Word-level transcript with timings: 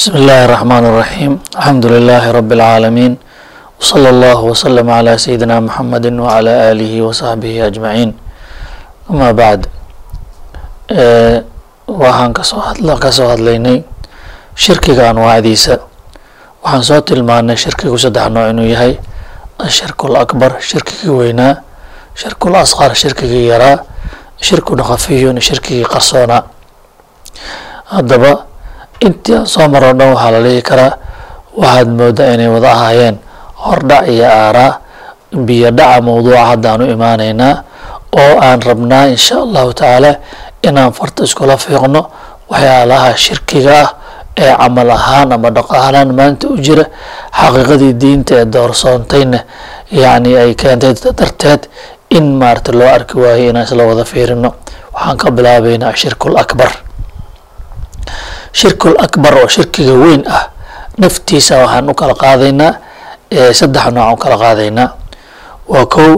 بسم 0.00 0.12
الله 0.20 0.40
الرحمن 0.48 0.84
الرحيم 0.90 1.32
الحمد 1.60 1.84
لله 1.94 2.24
رب 2.38 2.50
العالمين 2.58 3.12
وصلى 3.80 4.08
الله 4.14 4.38
وسلم 4.50 4.86
على 4.98 5.12
سيدنا 5.18 5.56
محمد 5.60 6.06
وعلى 6.24 6.52
آله 6.72 6.92
وصحبه 7.06 7.54
أجمعين 7.68 8.10
أما 9.10 9.30
بعد 9.32 9.60
waxaan 11.86 12.32
kasoo 12.34 12.58
hadla 12.60 12.94
kasoo 12.98 13.28
hadlaynay 13.30 13.78
shirkiga 14.58 15.10
anwaacdiisa 15.10 15.78
waxaan 16.64 16.82
soo 16.88 17.00
tilmaanay 17.08 17.56
shirkigu 17.56 17.94
saddex 17.98 18.26
nooc 18.34 18.50
inuu 18.52 18.66
yahay 18.74 18.92
ashirku 19.66 20.08
lakbar 20.10 20.58
shirkigii 20.70 21.10
weynaa 21.20 21.62
shirkul 22.20 22.54
asqar 22.58 22.90
shirkigii 23.02 23.46
yaraa 23.52 23.76
shirkun 24.48 24.82
khafiyun 24.88 25.36
shirkigii 25.48 25.86
qarsoonaa 25.92 26.42
haddaba 27.94 28.32
intii 29.05 29.45
soo 29.53 29.67
maro 29.73 29.91
dhan 29.97 30.09
waxaa 30.13 30.31
la 30.35 30.39
dhihi 30.45 30.61
karaa 30.69 30.93
waxaad 31.61 31.87
moodaa 31.99 32.33
inay 32.35 32.49
wada 32.55 32.69
ahaayeen 32.75 33.15
hordhac 33.63 34.03
iyo 34.13 34.27
aaraa 34.41 34.71
biyo 35.47 35.69
dhaca 35.77 36.01
mawduuca 36.07 36.41
haddaanu 36.51 36.83
imaanaynaa 36.95 37.53
oo 38.21 38.33
aan 38.47 38.59
rabnaa 38.69 39.05
insha 39.13 39.35
allahu 39.45 39.73
tacaala 39.73 40.11
inaan 40.67 40.91
farta 40.97 41.23
iskula 41.27 41.55
fiiqno 41.63 42.01
waxyaalaha 42.51 43.09
shirkiga 43.25 43.73
ah 43.83 43.89
ee 44.43 44.53
camal 44.61 44.89
ahaan 44.97 45.29
ama 45.35 45.49
dhaqaalaan 45.57 46.09
maanta 46.19 46.45
u 46.53 46.57
jira 46.65 46.85
xaqiiqadii 47.39 47.93
diinta 48.01 48.33
ee 48.41 48.45
doorsoontayna 48.53 49.39
yacni 50.03 50.31
ay 50.43 50.51
keentay 50.61 50.93
darteed 51.19 51.61
in 52.17 52.25
maarata 52.41 52.71
loo 52.79 52.89
arki 52.97 53.15
waayo 53.23 53.49
inaan 53.51 53.65
isla 53.67 53.83
wada 53.89 54.03
fiirino 54.11 54.49
waxaan 54.95 55.17
ka 55.21 55.27
bilaabaynaa 55.37 55.89
ashirkul 55.95 56.35
akbar 56.43 56.71
shirkul 58.53 58.95
akbar 58.99 59.33
oo 59.41 59.47
shirkiga 59.47 59.93
weyn 59.93 60.23
ah. 60.27 60.49
Naftiisa 60.97 61.57
waxaan 61.63 61.89
u 61.89 61.93
kala 61.93 62.13
qaadaynaa 62.15 62.73
saddex 63.59 63.85
nooc 63.95 64.13
u 64.13 64.17
kala 64.23 64.37
qaadaynaa. 64.43 64.89
Waa 65.71 65.85
kow 65.85 66.11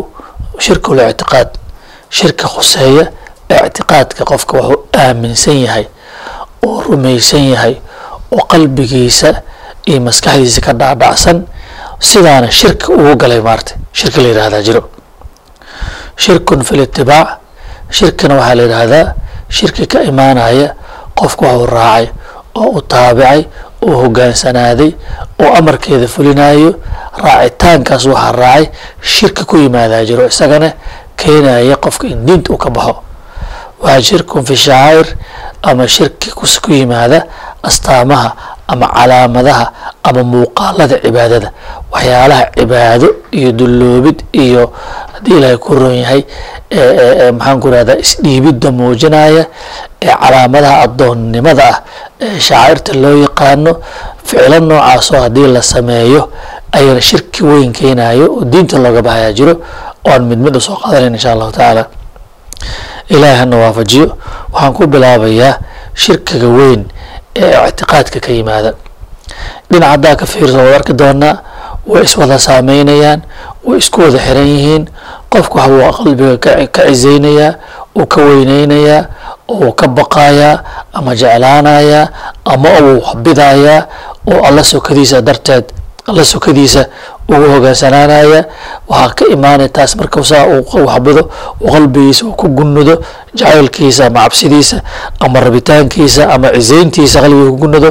shirkul 0.60 1.00
ictiqaad. 1.00 1.50
Shirka 2.10 2.48
khuseeya 2.48 3.06
ictiqaadka 3.50 4.26
qofka 4.26 4.58
wuxuu 4.58 4.88
aaminsan 4.98 5.58
yahay 5.66 5.86
oo 6.66 6.82
rumaysan 6.90 7.46
yahay 7.54 7.76
oo 8.32 8.44
qalbigiisa 8.52 9.30
iyo 9.90 10.00
maskaxdiisa 10.02 10.62
ka 10.62 10.74
dhaadhacsan. 10.74 11.38
Sidaana 12.00 12.52
shirki 12.52 12.92
ugu 12.92 13.16
galay 13.16 13.40
maarta 13.42 13.74
shirki 13.94 14.20
la 14.22 14.28
yihahdaa 14.30 14.62
jiro. 14.62 14.90
Shirkun 16.18 16.64
fi 16.64 16.76
litibaac 16.78 17.30
shirkina 17.90 18.36
waxaa 18.36 18.56
la 18.56 18.64
yidhaahdaa 18.64 19.06
shirki 19.50 19.86
ka 19.88 20.00
imaanaya 20.04 20.74
qofku 21.20 21.46
waxuu 21.46 21.66
raacay 21.76 22.06
oo 22.56 22.70
u 22.78 22.82
taabicay 22.82 23.42
oo 23.88 23.96
hogaansanaaday 24.04 24.92
oo 25.44 25.52
amarkeeda 25.60 26.08
fulinayo 26.08 26.70
raacitaankaas 27.24 28.06
waxaa 28.06 28.32
raacay 28.32 28.66
shirki 29.02 29.44
ku 29.46 29.58
yimaadaa 29.58 30.04
jiro 30.06 30.26
isagana 30.28 30.70
keenaya 31.18 31.76
qofka 31.76 32.08
in 32.08 32.26
diinta 32.26 32.54
uu 32.54 32.58
ka 32.58 32.70
baxo. 32.70 32.96
Waa 33.84 34.02
shirkun 34.02 34.46
fi 34.46 34.56
shacaa'ir 34.56 35.08
ama 35.64 35.88
shirki 35.88 36.32
ku 36.32 36.72
yimaada 36.72 37.26
astaamaha 37.64 38.30
ama 38.68 38.88
calaamadaha 38.88 39.66
ama 40.04 40.24
muuqaalada 40.24 40.98
cibaadada. 41.04 41.52
Waxyaalaha 41.92 42.44
cibaado 42.56 43.08
iyo 43.32 43.52
dulloobid 43.52 44.24
iyo 44.32 44.72
haddii 45.14 45.38
ilaahay 45.38 45.58
ku 45.58 45.76
ron 45.76 45.96
yahay 45.96 46.24
maxaan 46.78 47.60
ku 47.62 47.68
rahdaa 47.70 47.98
isdhiibidda 48.06 48.72
muujinaya 48.72 49.46
ee 50.02 50.14
calaamadaha 50.22 50.76
addoonnimada 50.86 51.64
ah 51.72 51.78
ee 52.22 52.40
shacairta 52.48 52.94
loo 53.04 53.16
yaqaano 53.26 53.72
ficilo 54.26 54.60
noocaasoo 54.60 55.22
haddii 55.26 55.48
la 55.56 55.62
sameeyo 55.62 56.22
ayana 56.72 57.02
shirki 57.02 57.44
weyn 57.46 57.72
keenayo 57.74 58.26
oo 58.36 58.44
diinta 58.52 58.78
looga 58.84 59.02
baxayaa 59.08 59.34
jiro 59.38 59.54
oan 60.10 60.22
mid 60.30 60.40
mid 60.46 60.56
u 60.56 60.62
soo 60.62 60.76
qaadanayn 60.82 61.14
insha 61.14 61.32
allahu 61.38 61.52
tacaala. 61.52 61.86
Ilaahay 63.10 63.38
hana 63.38 63.58
waafajiyo. 63.58 64.18
Waxaan 64.54 64.74
ku 64.74 64.88
bilaabayaa 64.88 65.54
shirkiga 65.94 66.48
weyn 66.58 66.82
ee 67.36 67.54
ictiqaadka 67.70 68.20
ka 68.20 68.32
yimaada. 68.32 68.74
Dhinac 69.70 69.90
haddaa 69.94 70.16
ka 70.16 70.26
fiirso 70.26 70.58
waad 70.58 70.74
arki 70.82 70.94
doonaa 70.94 71.36
way 71.88 72.04
iswada 72.04 72.40
saameynayaan 72.40 73.22
way 73.66 73.78
isku 73.78 74.02
wada 74.02 74.20
xiran 74.20 74.48
yihiin 74.48 74.84
qofku 75.30 75.58
waxa 75.58 75.72
uu 75.72 75.92
qalbiga 76.04 76.38
ka 76.72 76.82
cisaynayaa 76.90 77.54
uu 78.00 78.06
ka 78.06 78.22
weyneynayaa 78.22 79.02
uu 79.52 79.72
ka 79.80 79.88
baqayaa 79.88 80.56
ama 80.94 81.16
jeclaanayaa 81.16 82.08
ama 82.46 82.70
uu 82.82 83.16
bidayaa 83.24 83.82
oo 84.32 84.40
alla 84.48 84.64
sokadiisa 84.64 85.22
darteed 85.22 85.66
alla 86.08 86.24
sokadiisa 86.24 86.86
ugu 87.30 87.46
hogaansanaanaya 87.54 88.46
waxaa 88.88 89.14
ka 89.18 89.26
imaanaya 89.36 89.70
taas 89.70 89.96
marka 89.96 90.24
saa 90.24 90.46
uu 90.46 90.86
waxbido 90.86 91.30
uu 91.62 91.72
qalbigiisa 91.72 92.26
uu 92.26 92.34
ku 92.36 92.48
gunudo 92.48 92.96
jacaylkiisa 93.34 94.06
ama 94.08 94.22
cabsidiisa 94.24 94.82
ama 95.20 95.40
rabitaankiisa 95.40 96.30
ama 96.34 96.48
cisayntiisa 96.52 97.22
qalbiga 97.24 97.50
ku 97.52 97.58
gunudo 97.58 97.90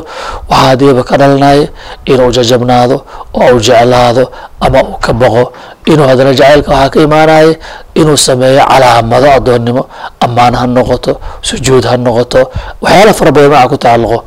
waxaa 0.50 0.66
hadiiba 0.68 1.02
ka 1.08 1.16
dhalanaya 1.20 1.66
inuu 2.04 2.30
jajabnaado 2.36 2.96
oo 3.34 3.48
uu 3.54 3.60
jeclaado 3.60 4.24
ama 4.60 4.78
uu 4.82 4.96
ka 5.00 5.12
baqo. 5.12 5.52
Inuu 5.86 6.06
haddana 6.06 6.30
jacaylka 6.34 6.70
waxaa 6.70 6.90
ka 6.94 6.98
imaanaya 7.00 7.54
inuu 7.94 8.16
sameeyo 8.16 8.62
calaamado 8.70 9.26
addoonnimo 9.36 9.82
ammaan 10.20 10.54
ha 10.54 10.66
noqoto 10.66 11.12
sujuud 11.42 11.84
ha 11.90 11.96
noqoto 11.96 12.40
waxyaala 12.82 13.12
fara 13.18 13.32
badan 13.34 13.50
maca 13.50 13.68
ku 13.68 13.76
tacalluqo. 13.76 14.18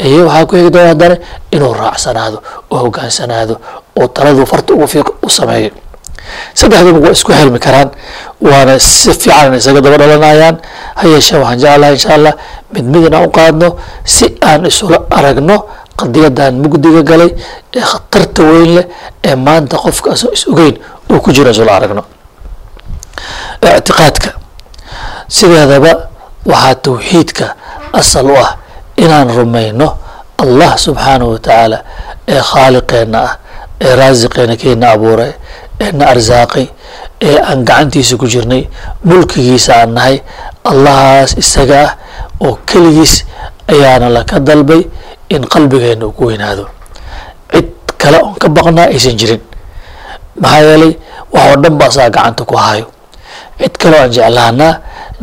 Iyo 0.00 0.24
waxaa 0.26 0.46
ku 0.48 0.54
xigi 0.56 0.70
doona 0.74 0.88
haddana 0.88 1.16
inuu 1.54 1.74
raacsanaado 1.80 2.38
oo 2.72 2.78
hogaansanaado 2.84 3.54
oo 4.00 4.06
taladu 4.08 4.46
farta 4.46 4.74
ugu 4.74 4.86
fiiq 4.92 5.08
u 5.22 5.28
sameeyo. 5.30 5.70
Saddexduba 6.54 6.98
waa 7.04 7.12
isku 7.16 7.32
xelmi 7.32 7.58
karaan 7.58 7.88
waana 8.40 8.78
si 8.78 9.10
fiican 9.12 9.54
isaga 9.58 9.80
daba 9.84 9.96
dhalanayaan 10.02 10.56
ha 10.98 11.02
yeeshee 11.12 11.38
waxaan 11.42 11.58
jeclahay 11.62 11.92
insha 11.96 12.10
allah 12.16 12.32
mid 12.72 12.84
mid 12.92 13.02
inaan 13.08 13.24
u 13.28 13.30
qaadno 13.38 13.68
si 14.14 14.26
aan 14.48 14.64
isula 14.70 14.98
aragno 15.18 15.56
qadiyadan 16.00 16.54
mugdiga 16.62 17.02
galay 17.10 17.30
ee 17.78 17.84
khatarta 17.90 18.42
weyn 18.50 18.70
leh 18.76 18.86
ee 19.28 19.34
maanta 19.46 19.76
qofka 19.84 20.08
asoo 20.14 20.30
is 20.36 20.44
ogeyn 20.52 20.76
uu 21.10 21.20
ku 21.24 21.30
jiro 21.36 21.50
isula 21.50 21.72
aragno. 21.78 22.02
Ictiqaadka. 23.62 24.30
Sideedaba 25.28 25.92
waxaa 26.46 26.74
tawxiidka 26.84 27.46
asal 28.00 28.26
u 28.30 28.36
ah 28.44 28.50
inaan 28.96 29.28
rumayno 29.36 29.88
allah 30.42 30.70
subxaanahu 30.84 31.30
watacaala 31.34 31.78
ee 32.34 32.40
khaaliqeenna 32.50 33.18
ah 33.28 33.32
ee 33.84 33.92
raasiqeena 34.00 34.54
keena 34.62 34.86
abuuray 34.94 35.32
ee 35.84 35.90
na 35.98 36.04
arsaaqay 36.14 36.66
ee 37.28 37.36
aan 37.48 37.60
gacantiisa 37.68 38.14
ku 38.20 38.26
jirnay 38.32 38.62
mulkigiisa 39.08 39.72
aan 39.82 39.90
nahay 39.96 40.16
allahaas 40.70 41.30
isaga 41.42 41.78
ah 41.86 41.92
oo 42.46 42.54
keligiis 42.68 43.14
ayaana 43.72 44.08
laka 44.16 44.36
dalbay 44.48 44.82
in 45.34 45.42
qalbigeena 45.52 46.04
uu 46.06 46.12
ku 46.18 46.24
weynaado. 46.28 46.64
Cid 47.52 47.68
kale 48.00 48.18
oon 48.22 48.34
ka 48.42 48.48
baqnaa 48.56 48.88
aysan 48.94 49.16
jirin. 49.20 49.40
Maxaa 50.42 50.60
yeelay 50.66 50.92
wax 51.32 51.44
oo 51.50 51.56
dhan 51.62 51.74
ba 51.80 51.86
asaga 51.90 52.10
gacanta 52.16 52.44
ku 52.44 52.56
hayo 52.56 52.86
cid 53.60 53.74
kale 53.80 53.94
oo 53.96 54.02
aan 54.04 54.12
jeclaanaa 54.16 54.72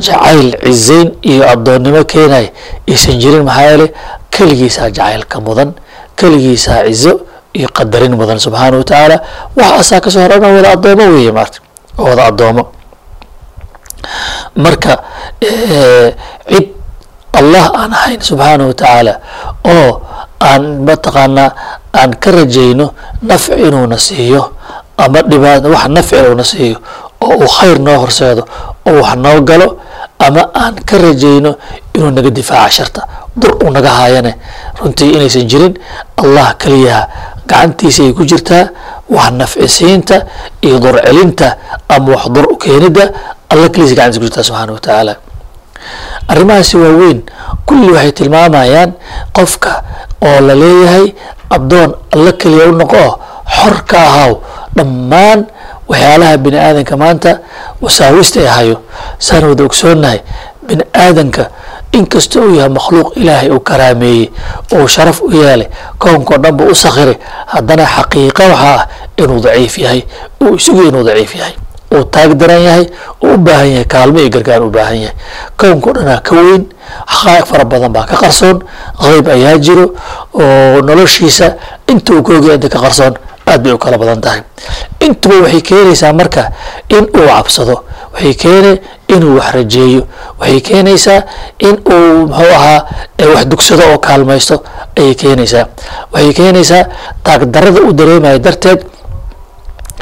jacayl 0.05 0.49
cisayn 0.65 1.09
iyo 1.21 1.43
addoonnimo 1.53 2.01
keenay 2.11 2.45
aysan 2.89 3.19
jirin. 3.21 3.43
Maxaa 3.49 3.65
yeelay 3.69 3.89
keligiisaa 4.33 4.89
jacaylka 4.97 5.37
mudan 5.45 5.69
keligiisaa 6.17 6.83
cizo 6.89 7.13
iyo 7.59 7.67
qadarin 7.77 8.13
mudan 8.19 8.39
subxaana 8.45 8.77
wa 8.79 8.83
tacaala 8.89 9.17
waxa 9.57 9.75
asaa 9.81 9.99
ka 10.03 10.09
soo 10.13 10.21
horana 10.25 10.47
wada 10.55 10.69
addoomo 10.75 11.03
weeye 11.15 11.31
maarta 11.37 11.59
oo 11.99 12.05
wada 12.09 12.23
addoomo. 12.31 12.63
Marka 14.63 14.93
cid 16.49 16.67
allah 17.39 17.65
aan 17.79 17.91
ahayn 17.93 18.19
subxaana 18.29 18.63
wa 18.69 18.73
tacaala 18.73 19.13
oo 19.73 19.91
aan 20.49 20.63
mataqaanaa 20.87 21.49
aan 21.99 22.11
ka 22.23 22.29
rajayno 22.31 22.85
nafci 23.21 23.53
inuuna 23.67 23.97
siiyo 23.97 24.41
ama 24.97 25.19
dhibaat 25.29 25.63
wax 25.73 25.85
nafci 25.95 26.15
inuuna 26.19 26.43
siiyo 26.43 26.77
oo 27.21 27.35
uu 27.43 27.47
khayr 27.57 27.77
noo 27.85 27.97
horseedo 28.03 28.43
oo 28.87 28.99
wax 29.03 29.15
noo 29.23 29.39
galo 29.49 29.67
ama 30.19 30.41
aan 30.61 30.75
ka 30.89 30.95
rajayno 30.97 31.51
inuu 31.95 32.11
naga 32.15 32.29
difaaca 32.31 32.71
sharta 32.77 33.01
dur 33.39 33.53
uu 33.63 33.69
naga 33.71 33.89
haayane 33.99 34.31
runtii 34.81 35.11
inaysan 35.15 35.45
jirin 35.51 35.73
allah 36.21 36.55
keliyaha 36.61 37.03
gacantiisa 37.49 38.03
ay 38.05 38.13
ku 38.17 38.23
jirtaa 38.31 38.65
wax 39.09 39.31
nafcisiinta 39.39 40.17
iyo 40.61 40.77
dur 40.83 40.95
celinta 41.05 41.47
ama 41.89 42.09
wax 42.15 42.23
dur 42.35 42.45
u 42.53 42.57
keenidda 42.57 43.05
alla 43.51 43.67
keliisa 43.73 43.95
gacantiisa 43.95 44.19
ku 44.21 44.25
jirtaa 44.27 44.43
subxaana 44.47 44.73
wa 44.73 44.79
tacaala. 44.79 45.13
Arrimahaasi 46.27 46.77
waa 46.77 46.93
weyn. 47.01 47.19
Kulli 47.65 47.91
waxay 47.95 48.11
tilmaamayaan 48.11 48.91
qofka 49.33 49.83
oo 50.21 50.39
la 50.47 50.53
leeyahay 50.55 51.05
addoon 51.49 51.93
alla 52.13 52.31
keliya 52.41 52.65
u 52.69 52.71
noqo 52.81 53.03
xor 53.55 53.75
ka 53.89 53.97
ahaw 54.09 54.31
dhammaan 54.75 55.39
waxyaalaha 55.89 56.37
bini 56.43 56.57
aadanka 56.59 56.97
maanta 56.97 57.31
wasaawista 57.81 58.39
ay 58.39 58.47
hayo. 58.47 58.77
Saan 59.19 59.43
wada 59.49 59.63
ogsoonnahay 59.63 60.19
bini 60.67 60.83
aadanka 60.93 61.49
inkasta 61.91 62.39
uu 62.39 62.55
yahay 62.55 62.69
makhluuq 62.69 63.17
ilaahay 63.17 63.49
uu 63.51 63.59
karaameeyey 63.59 64.29
oo 64.75 64.87
sharaf 64.87 65.21
u 65.21 65.31
yeelay 65.31 65.67
koonkao 65.97 66.37
dhan 66.37 66.55
ba 66.57 66.63
u 66.65 66.75
sakhiray 66.75 67.17
haddana 67.47 67.85
xaqiiqa 67.95 68.43
waxaa 68.51 68.75
ah 68.75 68.87
inuu 69.17 69.39
daciif 69.41 69.77
yahay 69.77 70.01
uu 70.41 70.55
isugu 70.55 70.83
inuu 70.89 71.03
daciif 71.03 71.35
yahay 71.35 71.53
uu 71.95 72.03
taag 72.13 72.33
daran 72.37 72.61
yahay 72.61 72.85
uu 73.23 73.33
u 73.33 73.37
baahan 73.37 73.69
yahay 73.71 73.85
kaalmo 73.85 74.19
iyo 74.19 74.29
gargaar 74.29 74.61
u 74.63 74.69
baahan 74.69 74.97
yahay. 75.01 75.15
Koonkao 75.57 75.93
dhanaa 75.93 76.21
ka 76.21 76.35
weyn 76.35 76.63
xaqaa'iq 77.09 77.45
fara 77.49 77.65
badan 77.65 77.91
baa 77.93 78.05
ka 78.05 78.15
qarsoon 78.21 78.61
qeyb 79.01 79.27
ayaa 79.27 79.57
jiro 79.57 79.85
oo 80.33 80.81
noloshiisa 80.85 81.47
inta 81.87 82.13
uu 82.13 82.21
kaogaya 82.23 82.53
inta 82.61 82.69
ka 82.69 82.79
qarsoon 82.85 83.13
aad 83.49 83.61
bay 83.63 83.73
u 83.73 83.77
kala 83.77 83.97
badan 83.97 84.21
tahay. 84.21 84.41
Intuba 84.99 85.35
waxay 85.43 85.61
keenaysaa 85.61 86.13
marka 86.13 86.51
in 86.89 87.05
uu 87.17 87.27
cabsado 87.27 87.83
waxay 88.13 88.33
keene 88.41 88.71
inuu 89.07 89.35
wax 89.39 89.51
rajeeyo. 89.55 90.01
Waxay 90.39 90.61
keenaysaa 90.61 91.21
in 91.59 91.75
uu 91.93 92.27
muxuu 92.27 92.53
ahaa 92.55 92.79
wax 93.35 93.45
dugsado 93.51 93.83
oo 93.91 93.97
kaalmaysto 93.97 94.63
ayay 94.97 95.15
keenaysaa. 95.15 95.65
Waxay 96.13 96.33
keenaysaa 96.33 96.83
taagdarada 97.23 97.81
u 97.81 97.93
dareemayo 97.93 98.39
darteed 98.39 98.81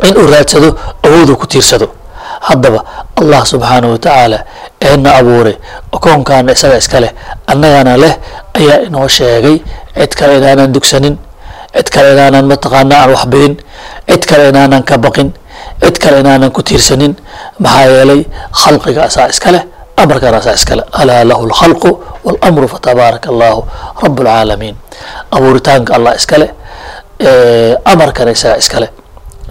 in 0.07 0.17
uu 0.17 0.27
raadsado 0.31 0.69
awooduu 1.05 1.35
ku 1.35 1.45
tiirsado. 1.47 1.87
Haddaba 2.47 2.83
allah 3.19 3.41
subxaanahu 3.45 3.91
wa 3.93 3.99
tacaala 3.99 4.39
eena 4.81 5.15
abuuray 5.19 5.55
koonkaana 5.91 6.51
isaga 6.53 6.77
iska 6.77 6.99
leh 7.01 7.11
annagana 7.47 7.97
leh 7.97 8.13
ayaa 8.53 8.77
inoo 8.87 9.07
sheegay 9.07 9.57
cid 9.97 10.11
kale 10.15 10.37
inaanan 10.37 10.71
dugsanin 10.73 11.17
cid 11.75 11.89
kale 11.89 12.13
inaanan 12.13 12.45
mataqaana 12.51 12.95
aan 13.01 13.09
wax 13.09 13.25
bidin 13.31 13.55
cid 14.09 14.23
kale 14.29 14.49
inaanan 14.49 14.83
ka 14.83 14.97
baqin 14.97 15.33
cid 15.83 15.97
kale 16.03 16.19
inaanan 16.23 16.51
ku 16.51 16.61
tiirsanin 16.67 17.13
maxaa 17.59 17.85
yeelay 17.95 18.21
khalqiga 18.61 19.01
asaa 19.09 19.27
iska 19.33 19.51
leh 19.55 19.63
amarkana 20.03 20.37
asaa 20.41 20.53
iska 20.59 20.75
leh. 20.75 20.85
Alaa 21.01 21.23
lahu 21.29 21.43
alkhalqu 21.49 21.89
waalamru 22.25 22.67
fatabaaraka 22.73 23.27
allahu 23.33 23.59
rabu 24.03 24.21
alcaalamiin 24.21 24.75
abuuritaanka 25.35 25.91
allah 25.97 26.13
iska 26.19 26.37
leh 26.41 26.49
amarkana 27.93 28.31
isagaa 28.37 28.57
iska 28.63 28.79
leh. 28.83 28.89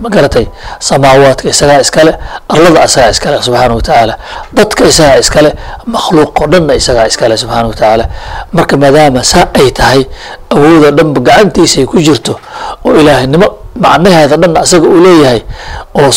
Ma 0.00 0.08
garatay? 0.14 0.46
Samaawaadka 0.88 1.48
isagaa 1.48 1.80
iskale 1.80 2.12
arlada 2.52 2.84
isagaa 2.84 3.10
iskale 3.14 3.36
subxaana 3.42 3.74
wa 3.74 3.82
tacaala. 3.82 4.14
Dadka 4.52 4.84
isagaa 4.92 5.18
iskale 5.24 5.50
makhluuqo 5.94 6.46
dhanna 6.52 6.74
isagaa 6.80 7.06
iskale 7.10 7.36
subxaana 7.42 7.68
wa 7.68 7.74
tacaala. 7.74 8.04
Marka 8.52 8.76
maadaama 8.82 9.22
saa 9.24 9.46
ay 9.60 9.70
tahay 9.78 10.02
awooda 10.54 10.90
dhanba 10.98 11.20
gacantiisay 11.28 11.86
ku 11.86 11.96
jirto 12.06 12.34
oo 12.84 12.92
ilaahnimo 13.00 13.48
macnaheeda 13.84 14.36
dhanna 14.42 14.60
asaga 14.66 14.86
uu 14.94 15.00
leeyahay 15.06 15.40
oo 15.98 16.08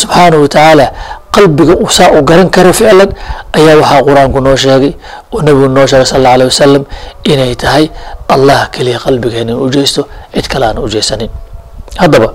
wa 0.42 0.48
tacaala 0.54 0.86
qalbiga 1.34 1.74
saa 1.98 2.10
u 2.18 2.22
garan 2.28 2.48
karo 2.54 2.72
ficlan 2.72 3.10
ayaa 3.56 3.76
waxaa 3.80 4.02
qur'aanku 4.08 4.38
noo 4.46 4.56
sheegay 4.64 4.92
oo 5.32 5.40
nebigu 5.46 5.68
noo 5.76 5.86
sheegay 5.90 6.06
sal 6.10 6.18
alla 6.20 6.30
alih 6.36 6.46
wasalam 6.52 6.84
inay 7.32 7.54
tahay 7.62 7.84
allah 8.34 8.60
keliya 8.74 8.98
qalbigeena 9.04 9.52
in 9.54 9.58
u 9.64 9.70
cid 10.34 10.46
kale 10.52 10.64
aan 10.66 10.78
u 10.84 10.88
jeesanin 10.94 11.30
haddaba 12.02 12.28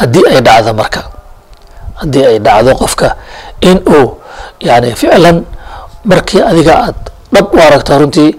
haddii 0.00 0.24
ay 0.32 0.40
dhacdo 0.46 0.72
marka 0.80 1.00
haddii 2.00 2.24
ay 2.30 2.38
dhacdo 2.46 2.72
qofka 2.80 3.08
in 3.60 3.78
uu 3.96 4.06
yani 4.68 4.94
ficlan 5.00 5.44
markii 6.04 6.42
adiga 6.50 6.74
aad 6.86 6.96
dhab 7.34 7.46
u 7.54 7.58
aragto 7.66 7.98
runtii 8.00 8.30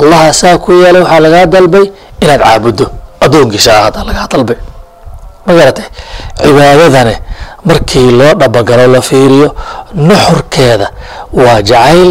allaha 0.00 0.32
saa 0.40 0.56
ku 0.58 0.72
yeelay 0.72 1.02
waxaa 1.04 1.20
lagaa 1.26 1.46
dalbay 1.54 1.86
inaad 2.22 2.40
caabuddo 2.46 2.86
addoonkiisa 3.24 3.70
ahada 3.80 4.00
lagaa 4.08 4.26
dalbay 4.32 4.58
ma 5.46 5.52
garatay 5.58 5.86
cibaadadane 6.42 7.14
markii 7.68 8.10
loo 8.18 8.32
dhabagalo 8.40 8.86
la 8.94 9.00
fiiriyo 9.08 9.48
nuxurkeeda 10.08 10.86
waa 11.32 11.60
jacayl. 11.70 12.10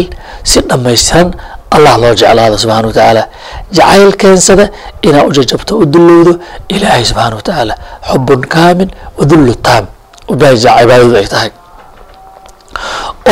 Si 0.50 0.58
dhammaystiran 0.68 1.28
allah 1.74 1.94
loo 2.02 2.12
jeclaado 2.20 2.56
subxana 2.62 2.86
wa 2.88 2.94
tacaala 2.96 3.22
jacayl 3.76 4.10
keensada 4.20 4.64
inaa 5.08 5.24
u 5.28 5.32
jajabto 5.36 5.72
u 5.82 5.86
dullowdo 5.92 6.32
ilaahay 6.74 7.04
subxaana 7.10 7.36
wa 7.38 7.42
tacaala 7.48 7.74
xubun 8.10 8.40
kaamin 8.54 8.90
wa 9.18 9.24
dullu 9.30 9.54
taam. 9.66 9.84
Cibaadadu 10.30 11.16
ay 11.20 11.26
tahay. 11.34 11.50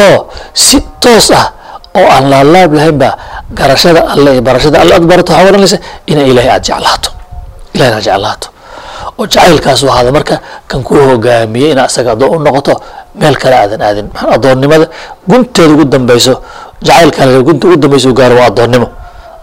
Oo 0.04 0.18
si 0.64 0.76
toos 1.02 1.30
ah 1.40 1.46
oo 1.98 2.06
aan 2.14 2.24
laalaab 2.32 2.72
lahayn 2.78 2.98
baa 3.02 3.14
garashada 3.58 4.00
alle 4.12 4.40
barashada 4.48 4.76
alle 4.82 4.92
aad 4.98 5.06
barato 5.10 5.32
waxaa 5.32 5.48
odhanaysa 5.50 5.78
ina 6.10 6.22
ilaahay 6.30 6.50
aad 6.56 6.64
jeclaato. 6.68 7.10
Ilahay 7.74 7.92
aad 7.98 8.04
jeclaato 8.08 8.46
oo 9.18 9.26
jacaylkaas 9.26 9.82
u 9.82 9.88
ahaada 9.90 10.12
marka 10.12 10.36
kan 10.68 10.82
ku 10.82 10.94
hogaamiyey 10.94 11.72
in 11.72 11.78
asaga 11.78 12.12
addoon 12.12 12.36
u 12.36 12.38
noqoto 12.44 12.74
meel 13.14 13.36
kale 13.36 13.56
aadan 13.56 13.82
aadin. 13.82 14.06
Maxaa 14.14 14.34
addoonnimada? 14.34 14.86
Gunteeda 15.28 15.72
ugu 15.74 15.84
dambeyso 15.84 16.34
jacaylka 16.82 17.42
gunta 17.46 17.66
ugu 17.68 17.76
dambeysa 17.76 18.12
gaaro 18.12 18.36
waa 18.36 18.46
addoonnimo. 18.46 18.88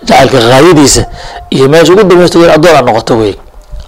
Jacaylka 0.07 0.37
haayadiisa 0.41 1.03
iyo 1.49 1.69
meesha 1.69 1.93
ugu 1.93 2.03
dambeysto 2.03 2.39
in 2.43 2.49
addoon 2.49 2.75
aad 2.75 2.85
noqoto 2.85 3.17
wey 3.17 3.33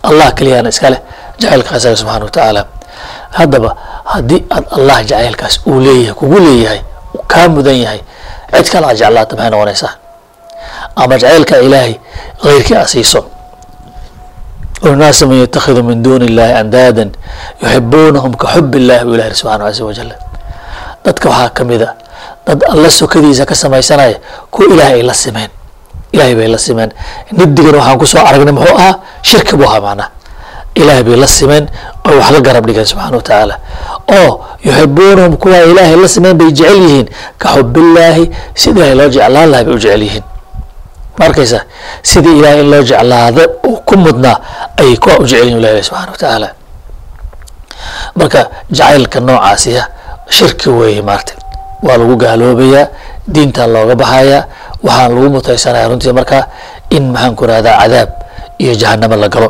allah 0.03 0.33
keliyaana 0.33 0.69
iska 0.69 0.89
leh 0.89 0.99
jacaylka 1.39 1.77
isaga 1.77 1.95
subxaana 1.95 2.25
wa 2.25 2.31
tacaala 2.31 2.65
haddaba 3.37 3.75
haddii 4.03 4.43
aad 4.55 4.65
allah 4.77 4.97
jacaylkaas 5.09 5.59
uu 5.67 5.79
leeyahay 5.79 6.13
kugu 6.13 6.39
leeyahay 6.39 6.81
uu 7.15 7.23
kaa 7.27 7.47
mudan 7.47 7.77
yahay 7.83 8.01
cid 8.55 8.67
kale 8.71 8.85
aad 8.87 8.97
jeclaata 8.97 9.35
maxay 9.35 9.49
noqonaysaa? 9.51 9.91
Ama 10.95 11.15
jacaylka 11.21 11.55
ilaahay 11.65 11.93
keyrkii 12.43 12.75
a 12.75 12.87
siiso 12.87 13.25
والناس 14.82 15.22
من 15.22 15.36
يتخذ 15.46 15.82
من 15.82 16.02
دون 16.02 16.22
الله 16.22 16.60
أندادا 16.60 17.12
يحبونهم 17.62 18.32
كحب 18.34 18.72
الله 18.80 18.98
وإله 19.06 19.32
سبحانه 19.32 19.64
عز 19.70 19.80
وجل 19.88 20.10
dadka 21.06 21.26
waxaa 21.30 21.50
ka 21.54 21.62
mid 21.64 21.82
a 21.82 21.94
dad 22.46 22.62
alla 22.72 22.90
sokadiisa 22.90 23.46
ka 23.46 23.54
samaysanaya 23.54 24.18
ku 24.50 24.62
ilaahay 24.66 24.98
ay 24.98 25.02
la 25.02 25.14
simeen 25.14 25.50
ilaahay 26.14 26.34
bay 26.38 26.48
la 26.50 26.58
simeen 26.58 26.90
nidigan 27.38 27.74
waxaan 27.78 27.98
kusoo 28.02 28.22
aragnay 28.26 28.54
muxuu 28.54 28.74
ahaa 28.78 28.94
shirki 29.22 29.54
buu 29.58 29.66
ahaa 29.70 29.80
macnaha 29.86 30.10
ilaahay 30.74 31.02
bay 31.06 31.16
la 31.22 31.26
simeen 31.26 31.64
oo 32.06 32.14
wax 32.18 32.30
la 32.34 32.40
garab 32.46 32.66
dhigeen 32.66 32.86
subxana 32.90 33.16
wa 33.18 33.22
tacaala 33.22 33.54
oo 34.18 34.30
yuxibuunahum 34.66 35.32
kuwa 35.42 35.58
ilaahay 35.70 35.96
la 36.04 36.08
simeen 36.14 36.34
bay 36.38 36.50
jecel 36.58 36.78
yihiin 36.86 37.06
ka 37.38 37.46
xubillaahi 37.54 38.24
sida 38.54 38.80
ilaahay 38.82 38.94
loo 38.98 39.08
jeclaan 39.14 39.48
lahay 39.52 39.64
bay 39.66 39.74
u 39.74 39.78
jecel 39.84 40.02
yihiin 40.06 40.24
ma 41.17 41.25
arkaysa 41.25 41.59
sidii 42.09 42.37
ilaahay 42.39 42.59
in 42.63 42.69
loo 42.71 42.83
jeclaado 42.89 43.41
uu 43.67 43.77
ku 43.87 43.95
mudnaa 43.97 44.37
ayay 44.79 44.97
kuwa 45.01 45.15
u 45.19 45.23
jecel 45.29 45.43
yihiin 45.47 45.59
ilahi 45.59 45.83
subxana 45.83 46.11
wa 46.11 46.17
tacaala 46.17 46.49
marka 48.15 48.41
jacaylka 48.71 49.19
noocaasiya 49.19 49.83
shirki 50.29 50.69
weeye 50.69 51.01
maarta. 51.01 51.33
Waa 51.83 51.97
lagu 51.97 52.15
gaaloobayaa 52.23 52.87
diintan 53.33 53.69
looga 53.73 53.95
baxayaa 54.01 54.43
waxaan 54.83 55.11
lagu 55.15 55.29
mutaysanaya 55.35 55.87
runtii. 55.89 56.13
Markaa 56.13 56.43
in 56.89 57.03
maxaan 57.13 57.35
ku 57.37 57.43
rahdaa 57.47 57.77
cadaab 57.81 58.09
iyo 58.59 58.73
jahanamo 58.81 59.15
la 59.15 59.27
galo. 59.29 59.49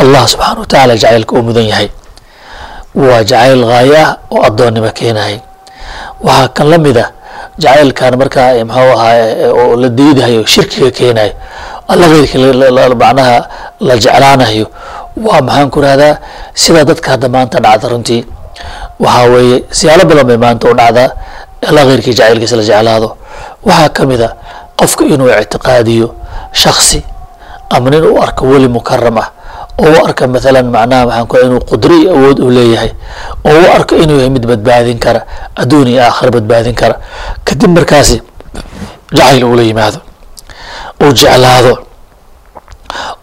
Allah 0.00 0.22
subxaana 0.28 0.60
wa 0.60 0.66
tacaala 0.66 0.94
jacaylka 0.96 1.32
uu 1.36 1.42
mudan 1.46 1.66
yahay. 1.72 1.88
Waa 2.94 3.22
jacayl 3.24 3.62
haayo 3.70 3.94
ah 4.04 4.10
oo 4.30 4.42
addoonnimo 4.48 4.90
keenayay 4.98 5.38
waxaa 6.26 6.48
kan 6.56 6.66
la 6.70 6.78
mid 6.78 6.96
a 6.98 7.06
jacaylkan 7.62 8.12
markaa 8.20 8.48
muxuu 8.64 8.92
ahaa 8.96 9.52
oo 9.60 9.76
la 9.82 9.88
diidahayo 9.88 10.42
shirkiga 10.52 10.90
keenayo 10.98 11.32
alla 11.88 12.06
keyrkii 12.12 12.52
macnaha 13.02 13.36
la 13.86 13.94
jeclaanayo 14.04 14.66
waa 15.26 15.40
maxaan 15.46 15.70
ku 15.74 15.80
rahdaa 15.86 16.14
sida 16.54 16.84
dadka 16.84 17.08
hadda 17.14 17.28
maanta 17.28 17.58
dhacda 17.64 17.88
runtii. 17.92 18.22
Waxaa 18.98 19.26
weeye 19.32 19.56
siyaalo 19.70 20.04
badan 20.08 20.26
bay 20.28 20.36
maanta 20.44 20.64
u 20.70 20.74
dhacdaa 20.80 21.08
alla 21.68 21.80
keyrkii 21.88 22.14
jacaylkiisa 22.18 22.56
la 22.56 22.62
jeclaado. 22.68 23.08
Waxaa 23.68 23.88
ka 23.96 24.02
mid 24.10 24.20
a 24.22 24.28
qofka 24.78 25.04
inuu 25.04 25.28
ictiqaadiyo 25.42 26.08
shaksi 26.52 26.98
ama 27.70 27.90
nin 27.90 28.04
u 28.04 28.18
arko 28.22 28.42
weli 28.50 28.68
mukaram 28.68 29.18
ah 29.18 29.28
oo 29.78 29.90
u 29.90 30.06
arka 30.06 30.26
maalan 30.26 30.66
macnaha 30.70 31.06
maxaan 31.06 31.26
ku 31.26 31.36
inuu 31.44 31.60
qudro 31.70 31.94
iyo 31.94 32.10
awood 32.16 32.38
uu 32.38 32.50
leeyahay. 32.50 32.90
Oo 33.44 33.58
u 33.62 33.66
arko 33.74 33.96
inuu 33.96 34.16
yahay 34.16 34.30
mid 34.30 34.46
badbaadin 34.46 34.98
kara 34.98 35.26
adduun 35.56 35.88
iyo 35.88 36.02
aakhira 36.02 36.30
badbaadin 36.30 36.74
kara. 36.74 36.96
Kadib 37.44 37.70
markaasi 37.70 38.22
jacayl 39.12 39.44
uu 39.44 39.56
la 39.56 39.62
yimaado. 39.62 39.98
Uu 41.02 41.12
jeclaado. 41.12 41.78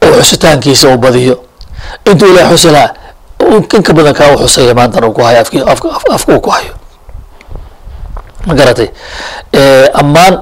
Oo 0.04 0.14
xusitaankiisa 0.22 0.88
uu 0.90 0.98
badiyo. 0.98 1.44
Intuu 2.06 2.28
ilahay 2.28 2.52
xusi 2.56 2.72
lahaa 2.72 2.94
in 3.52 3.84
ka 3.84 3.94
badan 3.94 4.14
kaa 4.14 4.32
u 4.36 4.38
xusaya 4.38 4.74
maantan 4.74 5.04
uu 5.04 5.14
ku 5.14 5.22
hayo 5.24 5.40
afki 5.42 5.60
afka 5.66 6.34
uu 6.36 6.40
ku 6.42 6.50
hayo. 6.50 6.74
Ma 8.46 8.54
garatay? 8.54 8.90
Ammaan 9.94 10.42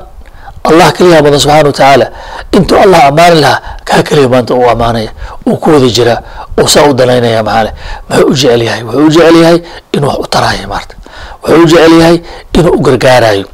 allah 0.64 0.92
keliya 0.94 1.22
badan 1.22 1.40
subxana 1.40 2.04
wa 2.04 2.08
intuu 2.52 2.78
allah 2.78 3.04
ammaani 3.10 3.42
lahaa 3.42 3.62
kaa 3.86 4.04
keliya 4.04 4.30
maanta 4.30 4.54
uu 4.54 4.70
ammaanaya 4.70 5.12
uu 5.48 5.58
ku 5.58 5.72
wada 5.72 5.88
jiraa 5.88 6.22
uu 6.62 6.68
saa 6.68 6.84
u 6.90 6.94
danaynaya 6.94 7.44
maxaale 7.44 7.72
muxuu 8.10 8.28
u 8.28 8.34
jecel 8.34 8.62
yahay? 8.62 8.84
Wuxuu 8.84 9.06
u 9.06 9.10
jecel 9.10 9.36
yahay 9.42 9.60
inuu 9.92 10.08
wax 10.10 10.20
u 10.20 10.28
taraayo 10.28 10.68
maarta 10.68 10.96
wuxuu 11.44 11.64
u 11.64 11.66
jecel 11.66 11.94
yahay 12.00 12.18
inuu 12.54 12.74
u 12.74 12.82
gargaarayo 12.82 13.46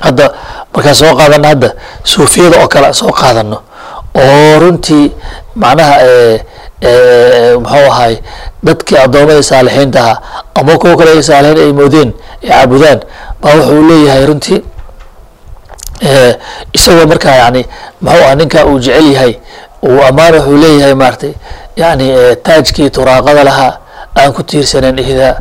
hadda 0.00 0.30
markaan 0.74 0.94
soo 0.94 1.14
qaadano 1.16 1.48
hadda 1.48 1.70
suufiyada 2.04 2.56
oo 2.62 2.68
kale 2.68 2.92
soo 2.94 3.12
qaadano 3.12 3.58
oo 4.14 4.58
runtii 4.60 5.12
macnaha 5.54 5.96
muxuu 7.60 7.90
ahay 7.92 8.16
dadkii 8.62 8.96
addoomadii 9.04 9.42
saalixiinta 9.42 10.00
ahaa 10.00 10.18
ama 10.54 10.78
kuwa 10.78 10.96
kale 10.96 11.22
saalixiin 11.22 11.66
ay 11.66 11.72
moodeen 11.72 12.12
ay 12.42 12.48
caabudaan 12.48 13.00
baa 13.42 13.54
wuxuu 13.56 13.82
leeyahay 13.88 14.26
runtii 14.26 14.60
isagoo 16.72 17.06
markaa 17.06 17.34
yani 17.36 17.66
muxuu 18.00 18.24
ah 18.30 18.34
ninkaa 18.34 18.64
uu 18.66 18.78
jecel 18.78 19.12
yahay 19.12 19.34
uu 19.82 20.02
ammaan 20.08 20.34
wuxuu 20.34 20.56
leeyahay 20.62 20.94
maaratay 20.94 21.32
yani 21.76 22.06
taajkii 22.42 22.90
turaaqada 22.90 23.44
lahaa 23.44 23.72
aan 24.18 24.32
ku 24.32 24.42
tiirsanan 24.42 24.98
ihdaa 24.98 25.34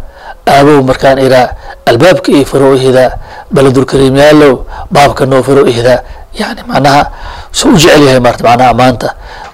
aabow 0.48 0.82
markaan 0.84 1.18
iraa 1.20 1.48
albaabka 1.86 2.32
io 2.32 2.46
faro 2.46 2.74
ihdaa 2.76 3.10
baladulkariim 3.52 4.16
yaalow 4.18 4.54
baabka 4.92 5.26
noo 5.26 5.44
faro 5.44 5.66
ihdaa 5.68 6.00
yani 6.40 6.62
macnaha 6.68 7.06
su 7.52 7.70
u 7.70 7.78
jecel 7.78 8.04
yahay 8.08 8.20
marata 8.20 8.44
macnaha 8.44 8.70
ammaanta 8.72 9.10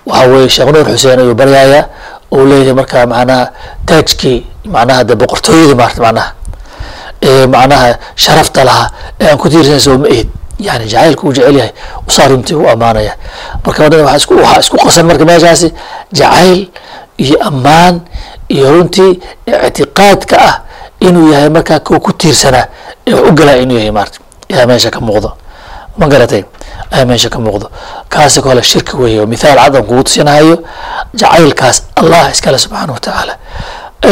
waxaa 0.06 0.28
weeye 0.32 0.50
sheekh 0.50 0.70
nuur 0.74 0.86
xuseen 0.92 1.20
ayuu 1.20 1.36
baryayaa 1.36 1.84
uu 2.32 2.46
leeyahay 2.46 2.74
markaa 2.74 3.06
macnaha 3.06 3.48
taajkii 3.86 4.38
macnaha 4.74 5.04
de 5.04 5.16
boqortooyadii 5.16 5.76
maarata 5.76 6.02
macnaha 6.02 6.30
macnaha 7.56 7.96
sharafta 8.16 8.64
lahaa 8.64 8.90
ee 9.20 9.28
aan 9.32 9.38
ku 9.38 9.50
tiirsan 9.50 9.80
soo 9.80 9.98
ma 9.98 10.08
ehid 10.08 10.30
yani 10.60 10.86
jacaylka 10.88 11.24
uu 11.28 11.34
jecel 11.34 11.56
yahay 11.56 11.72
usaa 12.08 12.28
runtii 12.28 12.56
u 12.56 12.70
ammaanaya. 12.70 13.14
Marka 13.66 13.84
waddada 13.84 14.04
waxaa 14.04 14.60
isku 14.60 14.78
qasan 14.78 15.06
marka 15.06 15.26
meeshaasi 15.26 15.74
jacayl 16.14 16.68
iyo 17.18 17.38
ammaan 17.44 18.02
iyo 18.50 18.72
runtii 18.72 19.20
ictiqaadka 19.68 20.36
ah 20.50 20.56
inuu 21.00 21.32
yahay 21.34 21.50
markaa 21.50 21.80
ku 21.80 22.00
ku 22.00 22.12
tiirsanaa 22.14 22.66
ee 23.08 23.14
wax 23.14 23.30
u 23.30 23.34
galaa 23.34 23.56
inuu 23.64 23.78
yahay 23.78 23.92
maarata 23.92 24.20
ayaa 24.54 24.66
meesha 24.68 24.90
ka 24.92 25.00
muuqdo. 25.00 25.32
Ma 25.98 26.08
garatay? 26.08 26.44
Ayaa 26.92 27.06
meesha 27.06 27.30
ka 27.30 27.40
muuqdo. 27.40 27.68
Kaasi 28.10 28.42
kale 28.42 28.64
shirki 28.64 28.96
weeye 28.98 29.26
mithaal 29.26 29.58
cadan 29.58 29.84
kugu 29.84 30.04
tusinahayo 30.04 30.58
jacaylkaas 31.14 31.84
allah 31.96 32.32
iskale 32.32 32.58
subxaana 32.58 32.94
watacaala 32.94 33.36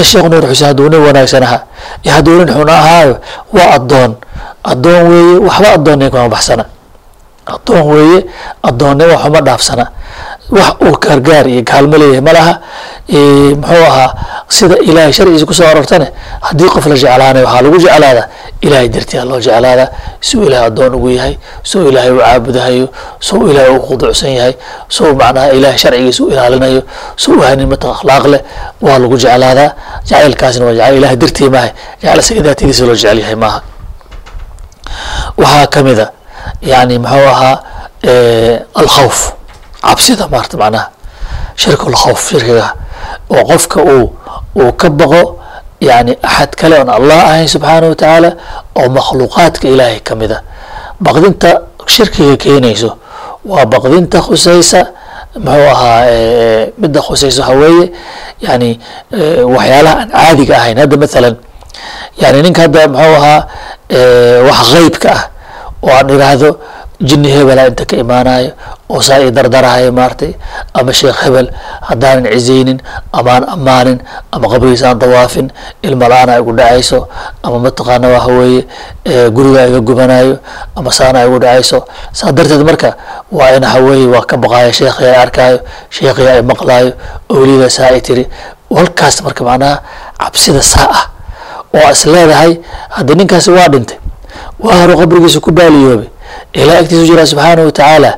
sheekh 0.03 0.25
nuur 0.31 0.43
xuseen 0.49 0.67
hadduu 0.69 0.89
nin 0.89 1.01
wanaagsan 1.07 1.43
ahaa 1.43 1.61
iyo 2.03 2.13
hadduu 2.13 2.35
nin 2.45 2.53
xun 2.53 2.69
ahaayo 2.69 3.15
waa 3.53 3.69
addoon 3.75 4.15
addoon 4.63 5.03
weeye 5.09 5.37
waxba 5.47 5.69
addoonnima 5.73 6.09
kama 6.11 6.29
baxsana. 6.29 6.65
Addoon 7.47 7.83
weeye 7.91 8.25
addoonnima 8.63 9.13
waxuma 9.13 9.41
dhaafsana. 9.41 9.85
Wax 10.49 10.73
uu 10.81 10.97
gaargaar 10.99 11.47
iyo 11.47 11.61
gaalmo 11.61 11.97
leeyahay 11.97 12.21
ma 12.21 12.33
muxuu 13.09 13.85
ahaa 13.89 14.13
sida 14.47 14.75
ilaahay 14.77 15.13
sharcigiisa 15.13 15.45
ku 15.45 15.53
soo 15.53 15.65
arortane 15.65 16.07
haddii 16.41 16.69
qof 16.69 16.85
la 16.85 16.95
jeclaanayo 16.95 17.45
waxaa 17.45 17.61
lagu 17.61 17.77
jeclaadaa 17.79 18.27
ilaahay 18.61 18.89
dartiia 18.89 19.25
loo 19.25 19.39
jeclaadaa 19.39 19.87
suu 20.21 20.43
ilaahay 20.43 20.67
addoon 20.67 20.93
ugu 20.95 21.09
yahay 21.09 21.37
suu 21.63 21.89
ilaahay 21.89 22.11
u 22.11 22.19
caabudahayo 22.19 22.87
suu 23.19 23.47
ilaahay 23.49 23.71
u 23.77 23.79
khuduucsan 23.87 24.29
yahay 24.37 24.53
suu 24.89 25.13
macnaha 25.15 25.49
ilaahay 25.57 25.77
sharcigiisa 25.77 26.23
u 26.23 26.29
ilaalinayo 26.29 26.81
suu 27.15 27.33
u 27.37 27.41
hanin 27.41 27.67
mata 27.69 27.87
akhlaaq 27.95 28.25
leh 28.33 28.41
waa 28.81 28.99
lagu 28.99 29.17
jeclaadaa 29.17 29.69
jacaylkaasna 30.09 30.65
waa 30.65 30.73
jacayl 30.79 30.97
ilahay 30.97 31.15
dartii 31.21 31.49
maaha 31.49 31.69
jacayl 32.01 32.19
isaga 32.23 32.41
daatadiisa 32.47 32.85
loo 32.85 32.95
jecel 32.95 33.19
yahay 33.23 33.35
maaha 33.35 33.59
waxaa 35.37 35.67
ka 35.67 35.83
mid 35.83 35.99
a 35.99 36.07
yani 36.61 36.97
muxuu 36.99 37.27
ahaa 37.33 37.55
alkhawf. 38.75 39.33
Cabsida 39.81 40.27
maarta 40.27 40.57
macnaha 40.57 40.89
shirk 41.55 41.81
lkhawf 41.93 42.29
shirkiga. 42.29 42.73
Oo 43.29 43.43
qofka 43.49 43.79
uu 43.83 44.13
uu 44.55 44.71
ka 44.73 44.89
baqo 44.89 45.39
yani 45.81 46.17
axad 46.23 46.55
kale 46.55 46.75
oon 46.79 46.89
allah 46.89 47.19
ahayn 47.31 47.47
subxaana 47.47 47.87
wa 47.89 47.95
tacaala 47.95 48.31
oo 48.75 48.89
makhluuqaadka 48.89 49.67
ilaahay 49.67 49.99
ka 49.99 50.15
mid 50.15 50.31
baqdinta 51.01 51.61
shirkiga 51.87 52.35
keenayso 52.37 52.97
waa 53.45 53.65
baqdinta 53.65 54.19
khusaysa 54.21 54.81
muxuu 55.39 55.69
ahaa 55.71 56.05
midda 56.77 57.01
khusaysa 57.01 57.41
waxa 57.41 57.55
weeye 57.61 57.91
yani 58.41 58.79
waxyaalaha 59.55 59.95
aan 60.01 60.09
caadiga 60.11 60.55
ahayn. 60.59 60.77
Hadda 60.77 60.97
mathalan 60.97 61.35
yani 62.21 62.41
ninka 62.43 62.61
hadda 62.67 62.87
muxuu 62.87 63.15
ahaa 63.15 63.47
wax 64.47 64.59
qeybka 64.73 65.09
ah 65.11 65.23
oo 65.83 65.89
aan 65.97 66.09
iraahdo 66.09 66.49
jini 67.01 67.29
hebela 67.31 67.67
inta 67.67 67.85
ka 67.89 67.95
imaanayo 67.97 68.51
oo 68.91 68.99
saa 69.01 69.19
i 69.23 69.31
dardarahayo 69.31 69.91
maaratay 69.91 70.31
ama 70.73 70.91
sheekh 70.93 71.15
hebel 71.25 71.47
haddaanan 71.87 72.27
cizaynin 72.33 72.79
amaan 73.19 73.43
ammaanin 73.55 73.99
ama 74.31 74.45
qabrigiisa 74.51 74.89
aan 74.91 74.99
dawaafin 74.99 75.47
ilma 75.81 76.05
la'aan 76.11 76.37
igu 76.43 76.51
dhacayso 76.59 77.07
ama 77.43 77.57
mataqaana 77.65 78.07
waxa 78.15 78.31
weeye 78.37 78.61
guriga 79.31 79.67
iga 79.71 79.79
gubanayo 79.79 80.37
ama 80.75 80.91
saana 80.91 81.23
igu 81.25 81.39
dhacayso. 81.39 81.87
Saa 82.11 82.31
darteed 82.35 82.61
marka 82.67 82.93
waa 83.31 83.55
in 83.55 83.63
waxa 83.63 83.79
weeye 83.79 84.07
waa 84.13 84.25
ka 84.29 84.35
baqaayo 84.37 84.71
sheekhiyaa 84.71 85.21
arkaayo 85.23 85.59
sheekhiyaa 85.89 86.37
i 86.39 86.43
maqlaayo 86.51 86.91
owliyada 87.29 87.69
saa 87.69 87.95
i 87.95 88.01
tiri. 88.01 88.27
Halkaas 88.75 89.23
marka 89.23 89.43
macnaha 89.43 89.81
cabsida 90.19 90.61
saa 90.61 90.89
ah 90.91 91.03
oo 91.73 91.91
is 91.91 92.05
leedahay 92.05 92.57
hadda 92.89 93.13
ninkaasi 93.15 93.51
waa 93.51 93.67
dhintay 93.67 93.97
waa 94.59 94.75
haro 94.75 94.97
qabrigiisa 94.97 95.39
ku 95.39 95.51
baaliyoobay. 95.51 96.07
Ilahay 96.53 96.79
agtiisu 96.81 97.05
jiraa 97.05 97.25
subxaana 97.25 97.61
wa 97.65 97.71
tacaala 97.71 98.11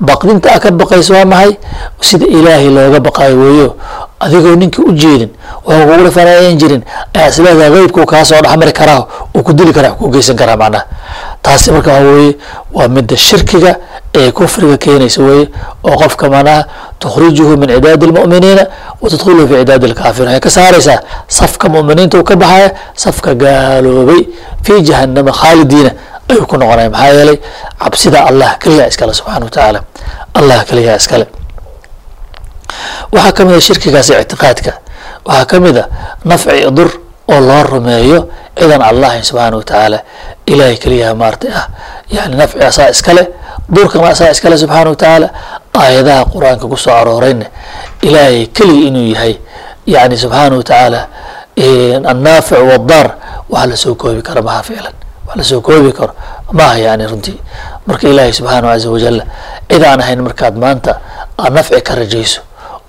baqdinta 0.00 0.52
a 0.54 0.58
ka 0.60 0.70
baqayso 0.70 1.14
waa 1.14 1.24
maxay? 1.24 1.56
Sida 2.00 2.26
ilaahay 2.26 2.68
looga 2.70 3.00
baqaayo 3.00 3.36
weeyo 3.40 3.76
adigoo 4.20 4.56
ninkii 4.56 4.82
u 4.82 4.92
jeedin 4.92 5.30
waa 5.66 5.80
kugula 5.86 6.10
fanaayan 6.10 6.56
jirin 6.58 6.82
ayaa 7.14 7.28
isleedahay 7.28 7.70
qeybka 7.70 8.00
uu 8.00 8.06
kaa 8.06 8.24
soo 8.24 8.40
dhexmari 8.42 8.72
karaa 8.72 9.02
uu 9.34 9.42
ku 9.42 9.52
dili 9.52 9.72
karaa 9.72 9.90
ku 9.98 10.08
geysan 10.10 10.36
karaa 10.36 10.56
macnaha. 10.56 10.84
Taasi 11.42 11.70
marka 11.72 11.90
waxa 11.92 12.04
weeye 12.10 12.36
waa 12.74 12.88
midda 12.88 13.16
shirkiga 13.16 13.76
ee 14.20 14.30
kufriga 14.38 14.76
keenaysa 14.84 15.22
weeye 15.22 15.46
oo 15.88 15.96
qofka 16.02 16.28
macnaha 16.34 16.64
tukhrijuhu 16.98 17.56
min 17.60 17.68
cibaadi 17.74 18.06
lmu'miniina 18.10 18.64
wa 19.02 19.06
tudkhiluhu 19.10 19.48
fi 19.48 19.54
cibaadi 19.60 19.86
lkaafiriin 19.92 20.28
waxay 20.34 20.40
ka 20.46 20.50
saaraysaa 20.56 20.98
safka 21.38 21.68
mu'miniinta 21.74 22.18
uu 22.18 22.24
ka 22.30 22.36
baxaya 22.42 22.68
safka 23.04 23.34
gaaloobay 23.42 24.22
fi 24.64 24.72
jahannama 24.88 25.32
khaalidiina 25.40 25.90
ayuu 26.30 26.46
ku 26.50 26.56
noqonaya. 26.56 26.90
Maxaa 26.90 27.12
yeelay 27.16 27.38
cabsida 27.82 28.18
allah 28.30 28.50
keliya 28.62 28.86
iskale 28.90 29.12
subxana 29.14 29.44
wa 29.46 29.50
tacaala 29.50 29.80
allah 30.38 30.58
keliya 30.68 30.96
iskale. 31.00 31.26
Waxaa 33.12 33.32
ka 33.36 33.42
mid 33.44 33.54
a 33.56 33.60
shirkigaas 33.60 34.10
ictiqaadka. 34.10 34.72
Waxaa 35.26 35.44
ka 35.50 35.56
mid 35.60 35.76
a 35.76 35.84
nafci 36.24 36.66
dur 36.76 36.90
oo 37.28 37.40
loo 37.48 37.62
rumeeyo 37.70 38.18
cidan 38.58 38.82
allahi 38.82 39.22
subxaana 39.28 39.56
wa 39.56 39.62
tacaala 39.64 39.98
ilahay 40.46 40.76
keliyaha 40.82 41.14
maartay 41.14 41.50
ah. 41.60 41.66
Yani 42.10 42.36
nafci 42.36 42.58
asaa 42.68 42.88
iskale 42.90 43.22
durkana 43.74 44.08
asaa 44.08 44.30
iskale 44.30 44.56
subxaana 44.58 44.90
wa 44.90 44.96
tacaala 44.96 45.28
aayadaha 45.80 46.24
qur'aanka 46.32 46.66
ku 46.68 46.76
soo 46.76 46.94
aroorayna 47.00 47.46
ilaahay 48.02 48.46
keliya 48.56 48.86
inuu 48.88 49.06
yahay 49.14 49.34
yani 49.86 50.16
subxaana 50.22 50.56
wa 50.56 50.62
tacaala 50.62 51.00
annaafic 52.10 52.58
wadaar 52.70 53.08
waxa 53.50 53.66
la 53.66 53.76
soo 53.76 53.94
koobi 53.94 54.22
kara 54.22 54.42
maha 54.42 54.62
ficlan 54.62 54.94
wax 55.26 55.36
la 55.36 55.44
soo 55.44 55.60
koobi 55.60 55.92
karo 55.92 56.12
maaha 56.52 56.78
yani 56.78 57.06
runtii. 57.06 57.38
Marka 57.86 58.08
ilaahay 58.08 58.32
subxaanahu 58.32 58.72
caza 58.72 58.90
wajal 58.90 59.18
cid 59.70 59.82
aan 59.84 60.00
ahayn 60.00 60.20
markaad 60.22 60.54
maanta 60.56 60.92
aad 61.38 61.52
nafci 61.52 61.80
ka 61.82 61.94
rajayso 61.94 62.40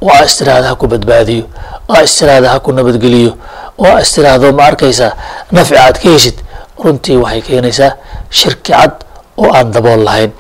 oo 0.02 0.10
aa 0.14 0.24
istiraahda 0.26 0.68
ha 0.70 0.76
ku 0.76 0.88
badbaadiyo 0.88 1.46
aa 1.90 2.02
istiraahda 2.04 2.50
ha 2.54 2.60
ku 2.60 2.72
nabadgeliyo 2.72 3.32
oo 3.78 3.86
aa 3.96 4.02
istiraahdo 4.06 4.54
ma 4.54 4.64
arkaysaa 4.70 5.12
nafci 5.52 5.76
aad 5.78 5.98
ka 6.04 6.10
heshid 6.10 6.38
runtii 6.84 7.18
waxay 7.18 7.42
keenaysaa 7.42 7.92
shirki 8.30 8.72
cad 8.72 8.92
oo 9.38 9.50
aan 9.58 9.72
dabool 9.74 10.04
lahayn 10.08 10.32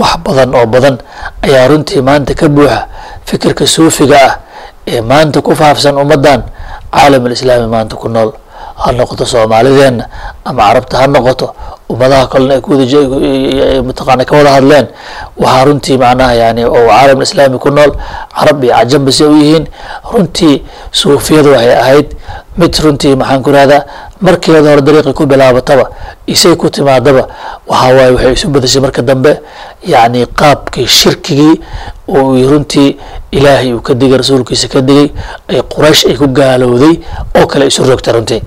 wax 0.00 0.12
badan 0.24 0.50
oo 0.58 0.66
badan 0.74 0.96
ayaa 1.46 1.68
runtii 1.70 2.02
maanta 2.08 2.32
ka 2.40 2.46
buuxa 2.48 2.78
fikirka 3.28 3.64
suufiga 3.74 4.16
ah 4.28 4.34
ee 4.92 5.00
maanta 5.10 5.38
ku 5.46 5.52
faafsan 5.60 5.96
ummaddan 6.02 6.40
caalam 6.94 7.22
alislaami 7.26 7.66
maanta 7.74 7.96
ku 7.96 8.08
nool. 8.08 8.30
Ha 8.80 8.92
noqoto 8.96 9.24
soomaalideenna 9.32 10.04
ama 10.44 10.62
carabta 10.68 10.94
ha 11.00 11.06
noqoto 11.14 11.46
ummadaha 11.92 12.26
kalena 12.32 12.54
ay 12.56 12.60
kuwada 12.64 12.84
mataqaana 13.88 14.24
ka 14.28 14.34
wada 14.36 14.50
hadleen 14.56 14.86
waxaa 15.36 15.64
runtii 15.68 15.96
macnaha 16.02 16.34
yani 16.42 16.64
oo 16.64 16.88
caalam 16.88 17.20
islaami 17.22 17.58
ku 17.60 17.68
nool 17.76 17.92
carab 18.36 18.64
iyo 18.64 18.72
cajamba 18.74 19.12
si 19.12 19.24
u 19.24 19.36
yihiin 19.36 19.64
runtii 20.12 20.54
suufiyada 21.00 21.50
waxay 21.50 21.76
ahayd 21.82 22.08
mid 22.56 22.72
runtii 22.84 23.14
maxaan 23.20 23.42
ku 23.44 23.50
rahdaa 23.52 23.82
markeeda 24.20 24.70
hore 24.70 24.82
dariiqi 24.86 25.12
ku 25.16 25.26
bilaabataba 25.26 25.84
isay 26.26 26.54
ku 26.56 26.68
timaadaba 26.70 27.22
waxaa 27.66 27.92
waaye 27.96 28.10
waxay 28.16 28.32
isu 28.36 28.48
badashay 28.54 28.82
marka 28.84 29.02
dambe 29.02 29.32
yacni 29.92 30.26
qaabkii 30.40 30.86
shirkigii 30.86 31.54
oo 32.08 32.36
runtii 32.50 32.96
ilaahay 33.32 33.72
uu 33.72 33.80
ka 33.80 33.94
digay 33.94 34.18
rasuulkiisa 34.18 34.68
ka 34.68 34.80
digay 34.80 35.08
ay 35.48 35.60
quraysh 35.72 36.04
ay 36.10 36.16
ku 36.20 36.26
gaalowday 36.28 36.94
oo 37.38 37.46
kale 37.46 37.66
isu 37.66 37.84
rogta 37.84 38.12
runtii. 38.12 38.42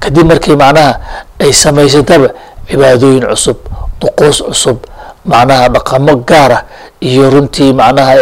Kadib 0.00 0.26
markii 0.26 0.56
macnaha 0.56 0.98
ay 1.40 1.52
samaysataba 1.52 2.28
cibaadooyin 2.68 3.26
cusub 3.30 3.56
duquus 4.00 4.42
cusub 4.42 4.78
macnaha 5.24 5.68
dhaqamo 5.68 6.14
gaar 6.26 6.52
ah 6.52 6.62
iyo 7.00 7.30
runtii 7.30 7.72
macnaha 7.72 8.14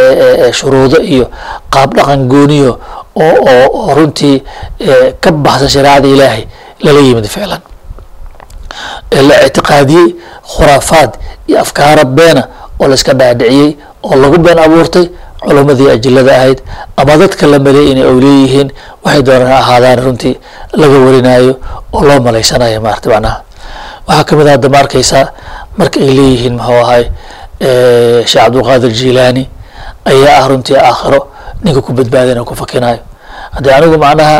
shuruudo 0.52 0.98
iyo 1.02 1.30
qaab 1.70 1.94
dhaqan 1.96 2.26
gooniyo 2.28 2.78
oo 3.24 3.34
oo 3.78 3.94
runtii 3.98 4.36
ka 5.22 5.30
baxsan 5.44 5.68
shareecada 5.74 6.08
ilaahay 6.14 6.42
lala 6.84 7.00
yimid 7.06 7.26
ficlan 7.34 7.60
la 9.28 9.36
ictiqaadiyey 9.46 10.08
khuraafaad 10.52 11.10
iyo 11.48 11.60
afkaara 11.60 12.04
beena 12.04 12.42
oo 12.80 12.88
la 12.88 12.94
iska 12.94 13.12
dhaadhiciyey 13.14 13.76
oo 14.02 14.14
lagu 14.22 14.38
been 14.38 14.58
abuurtay 14.58 15.06
culamadii 15.40 15.90
ajilada 15.90 16.32
ahayd. 16.36 16.58
Ama 16.96 17.16
dadka 17.16 17.46
la 17.46 17.58
maleeyay 17.58 17.90
inay 17.92 18.02
awliyeyihiin 18.10 18.68
waxay 19.04 19.22
doonaan 19.22 19.52
ha 19.52 19.58
ahaadaan 19.58 19.98
runtii 20.04 20.34
laga 20.80 20.98
warinaayo 21.06 21.52
oo 21.92 22.02
loo 22.08 22.20
malaysanayo 22.20 22.80
maarata 22.80 23.08
macnaha. 23.10 23.40
Waxaa 24.06 24.24
ka 24.24 24.36
mid 24.36 24.46
a 24.46 24.50
hadda 24.50 24.68
ma 24.68 24.78
arkaysaa 24.78 25.26
marka 25.78 26.00
ay 26.00 26.10
leeyihiin 26.18 26.54
muxuu 26.58 26.80
ahay 26.84 27.04
sheekh 28.26 28.42
cabdulqaadir 28.44 28.92
jilaani 28.98 29.44
ayaa 30.10 30.36
ah 30.42 30.48
runtii 30.48 30.76
aakhiro 30.76 31.20
ninka 31.64 31.80
ku 31.82 31.92
badbaadina 31.92 32.44
ku 32.44 32.54
fakinayo 32.54 32.98
haddii 33.58 33.72
anigu 33.78 33.98
macnaha 33.98 34.38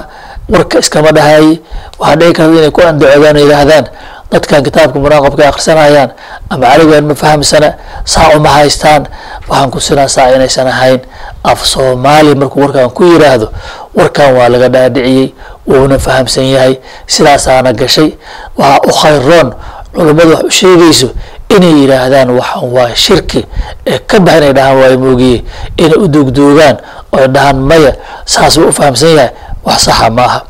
warka 0.49 0.79
iskama 0.79 1.11
dhahaye 1.13 1.59
waxaa 1.99 2.17
dhici 2.17 2.33
karta 2.39 2.55
inay 2.55 2.71
ku 2.71 2.81
andacoodaan 2.89 3.37
o 3.37 3.41
yidhaahdaan 3.45 3.85
dadkan 4.33 4.61
kitaabka 4.67 4.99
muraaqabka 5.03 5.43
ay 5.43 5.49
akhrisanayaan 5.53 6.11
ama 6.53 6.65
carabigan 6.71 7.05
ma 7.11 7.15
fahamsana 7.15 7.69
saa 8.05 8.29
uma 8.37 8.49
haystaan. 8.61 9.03
Waxaan 9.49 9.71
ku 9.73 9.81
sinaa 9.81 10.09
saa 10.09 10.29
inaysan 10.37 10.69
ahayn. 10.69 11.01
Af 11.45 11.65
soomaali 11.65 12.35
markuu 12.37 12.61
warkan 12.65 12.91
ku 12.97 13.05
yiraahdo 13.09 13.49
warkan 13.97 14.37
waa 14.37 14.49
laga 14.53 14.69
dhaadhiciyey 14.69 15.33
wuuna 15.69 15.99
fahamsan 15.99 16.45
yahay. 16.55 16.75
Sidaasaana 17.07 17.73
gashay 17.73 18.11
waxaa 18.57 18.81
u 18.85 18.93
khayroon 19.01 19.49
culummadu 19.95 20.31
wax 20.37 20.45
u 20.45 20.51
sheegayso 20.51 21.09
inay 21.57 21.73
yidhaahdaan 21.83 22.31
waxan 22.39 22.65
waa 22.77 22.95
shirki 22.95 23.41
ee 23.87 23.99
ka 24.09 24.21
bax 24.21 24.37
inay 24.39 24.53
dhahaan 24.53 24.77
waa 24.81 24.97
moogiye 25.05 25.45
inay 25.77 25.99
u 25.99 26.09
duugduugaan 26.09 26.77
oo 27.13 27.19
ay 27.21 27.29
dhahaan 27.29 27.57
maya 27.69 27.93
saas 28.25 28.57
wuu 28.59 28.69
u 28.69 28.73
fahamsan 28.73 29.09
yahay 29.17 29.31
wax 29.65 29.79
saxa 29.89 30.11
ma 30.11 30.23
aha. 30.25 30.41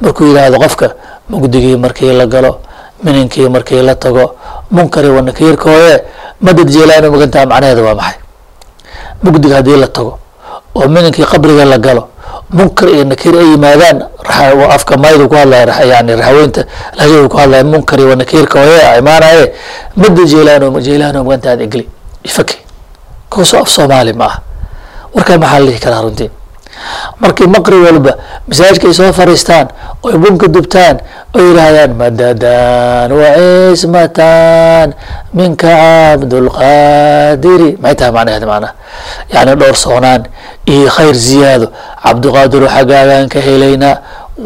Markuu 0.00 0.26
yidhaahdo 0.30 0.58
qofka 0.58 0.86
mugdigii 1.30 1.76
markii 1.76 2.12
la 2.12 2.26
galo 2.26 2.60
mininkii 3.04 3.48
markii 3.48 3.82
la 3.82 3.94
tago 3.94 4.34
munkari 4.70 5.08
wanakiirkooye 5.08 5.94
madad 6.40 6.68
jeelaano 6.74 7.10
magantaha 7.10 7.46
macnaheeda 7.46 7.82
waa 7.82 7.94
maxay? 7.94 8.18
Mugdiga 9.22 9.56
haddii 9.56 9.76
la 9.76 9.86
tago 9.88 10.18
oo 10.74 10.88
mininkii 10.88 11.24
qabriga 11.24 11.64
la 11.64 11.78
galo 11.78 12.08
munkar 12.50 12.88
iyo 12.88 13.04
nakiir 13.04 13.34
ay 13.38 13.48
yimaadaan 13.50 14.02
afka 14.70 14.96
maydu 14.96 15.28
ku 15.28 15.34
hadlaya 15.34 15.84
yani 15.84 16.16
raxweynta 16.16 16.64
laakiin 16.96 17.28
ku 17.28 17.36
hadlaya 17.36 17.64
munkari 17.64 18.04
wanakiirka 18.04 18.58
hooye 18.60 18.98
imaanaye 18.98 19.52
madad 19.96 20.26
jeelaano 20.26 20.80
jeelaano 20.80 21.24
magantaha 21.24 21.62
igli 21.62 21.88
ifaki 22.24 22.56
kuusoo 23.30 23.60
af 23.62 23.68
soomaali 23.68 24.12
ma 24.12 24.24
ah 24.26 24.36
warkaa 25.14 25.38
maxaa 25.38 25.58
la 25.58 25.66
dhihi 25.66 25.80
karaa 25.80 26.02
runtii 26.02 26.30
markii 27.22 27.46
maqrib 27.54 27.82
walba 27.86 28.12
masaajidka 28.48 28.86
ay 28.90 28.94
soo 28.98 29.12
fariistaan 29.12 29.66
oy 30.06 30.14
bunka 30.22 30.46
dubtaan 30.54 30.96
oo 31.36 31.40
yidhaahdaan 31.48 31.92
madadan 32.00 33.10
wacismatan 33.20 34.88
minka 35.38 35.68
cabdulqaadiri 36.18 37.68
maxay 37.82 37.96
tahay 37.98 38.12
macnaheed 38.16 38.44
macnaha? 38.50 38.72
Yani 39.34 39.52
dhowr 39.60 39.76
soonaan 39.84 40.22
iyo 40.66 40.88
khayr 40.96 41.14
ziyaado. 41.26 41.66
Cabdulqaadiru 42.02 42.66
xaggaagaan 42.74 43.28
ka 43.32 43.38
helaynaa 43.46 43.94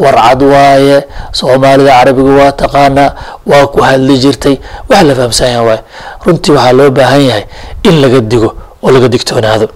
warcad 0.02 0.40
waaye 0.52 0.98
soomaalida 1.32 1.92
carabiga 1.98 2.32
waa 2.40 2.52
taqaanaa 2.62 3.10
waa 3.50 3.66
ku 3.72 3.80
hadli 3.88 4.16
jirtay. 4.22 4.56
Wax 4.90 5.02
la 5.08 5.14
fahamsan 5.14 5.48
yaha 5.54 5.62
waaye. 5.68 5.82
Runtii 6.26 6.52
waxaa 6.56 6.72
loo 6.78 6.90
baahan 6.90 7.22
yahay 7.28 7.44
in 7.88 8.00
laga 8.02 8.20
digo 8.20 8.50
oo 8.82 8.90
laga 8.90 9.08
digtoonaado 9.08 9.66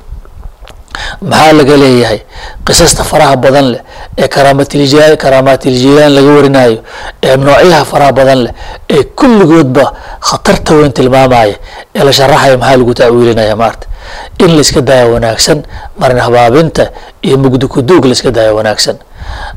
maxaa 1.20 1.52
laga 1.52 1.76
leeyahay? 1.76 2.20
Qisasta 2.66 3.04
faraha 3.04 3.36
badan 3.36 3.66
leh 3.72 3.80
ee 4.18 4.28
karaamatl 4.28 4.82
karaamaatiljilaan 5.22 6.14
laga 6.14 6.30
warinayo 6.36 6.78
ee 7.22 7.36
noocyaha 7.36 7.84
faraha 7.84 8.12
badan 8.12 8.38
leh 8.44 8.52
ee 8.90 9.02
kulligoodba 9.18 9.92
khatarta 10.20 10.74
weyn 10.74 10.92
tilmaamaya 10.92 11.56
ee 11.94 12.04
la 12.04 12.12
sharaxaya 12.12 12.56
maxaa 12.58 12.76
lagu 12.76 12.94
taawiilinaya 12.94 13.56
maarta? 13.56 13.86
In 14.38 14.56
laiska 14.56 14.80
daayo 14.80 15.12
wanaagsan 15.14 15.62
marin 15.98 16.18
habaabinta 16.18 16.90
iyo 17.22 17.38
mugdi 17.38 17.66
kuduug 17.66 18.04
laiska 18.04 18.30
daayo 18.30 18.56
wanaagsan. 18.56 18.96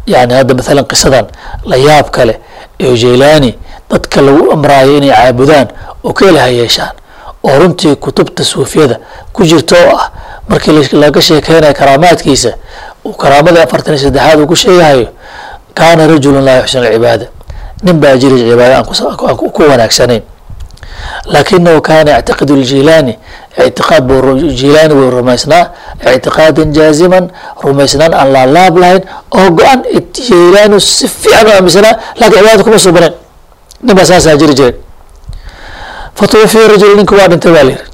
Yani 0.07 0.33
hadda 0.33 0.53
maalan 0.53 0.85
qisadan 0.85 1.25
la 1.65 1.75
yaab 1.77 2.09
kale 2.09 2.39
ee 2.79 2.95
jeylaani 2.97 3.51
dadka 3.91 4.21
lagu 4.21 4.51
amraayo 4.51 4.97
inay 4.97 5.11
caabudaan 5.13 5.67
oo 6.03 6.13
ka 6.13 6.25
ilaha 6.29 6.47
yeeshaan 6.47 6.93
oo 7.43 7.59
runtii 7.59 7.95
kutubta 7.95 8.43
suufiyada 8.43 8.99
ku 9.33 9.43
jirta 9.43 9.75
oo 9.87 9.97
ah 9.97 10.11
markii 10.49 10.83
laga 10.91 11.21
sheekeynayo 11.21 11.73
karaamaadkiisa 11.73 12.51
uu 13.05 13.13
karaamadii 13.13 13.61
afartan 13.61 13.93
iyo 13.93 14.03
saddexaad 14.03 14.39
uu 14.39 14.47
ku 14.47 14.55
sheegahayo 14.55 15.07
kaana 15.73 16.07
rajulun 16.07 16.43
laa 16.45 16.57
yuxsinu 16.59 16.83
alcibaada. 16.87 17.25
Nin 17.83 17.95
baa 18.01 18.15
jiri 18.17 18.37
cibaada 18.49 18.77
aan 18.77 19.35
ku 19.37 19.61
wanaagsanayn. 19.69 20.21
Laakinahu 21.25 21.81
kaana 21.81 22.11
yactiqidu 22.11 22.55
ljilaani 22.55 23.17
ictiqaad 23.67 24.03
buu 24.03 24.35
jilaani 24.59 24.93
buu 24.93 25.09
rumaysnaa 25.09 25.65
ictiqaadan 26.15 26.73
jaaziman 26.73 27.29
rumaysnaan 27.63 28.13
aan 28.13 28.29
laalaab 28.33 28.77
lahayn 28.77 29.03
oo 29.31 29.49
go-an 29.51 29.83
jilaani 30.27 30.81
si 30.81 31.07
fiican 31.07 31.47
u 31.47 31.51
aaminsanaa 31.55 31.93
laakiin 32.19 32.39
cibaadada 32.41 32.63
kuma 32.63 32.79
suubanayn 32.79 33.13
nin 33.83 33.95
baa 33.95 34.05
saasaa 34.05 34.35
jiri 34.41 34.53
jiray 34.59 34.73
fatuwafiya 36.19 36.67
rajul 36.67 36.95
ninki 36.97 37.13
waa 37.15 37.27
dhintay 37.31 37.51
baa 37.55 37.63
layiri 37.63 37.85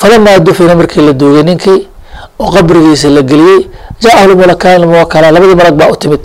falamaa 0.00 0.38
dufina 0.38 0.74
markii 0.74 1.00
la 1.06 1.12
duugay 1.12 1.42
ninkii 1.42 1.80
oo 2.40 2.50
qabrigiisa 2.54 3.08
la 3.16 3.22
geliyey 3.22 3.60
jaahu 4.02 4.28
lmulakaan 4.32 4.84
muwakala 4.86 5.30
labadii 5.30 5.54
malag 5.54 5.74
baa 5.74 5.90
u 5.92 5.96
timid. 5.96 6.20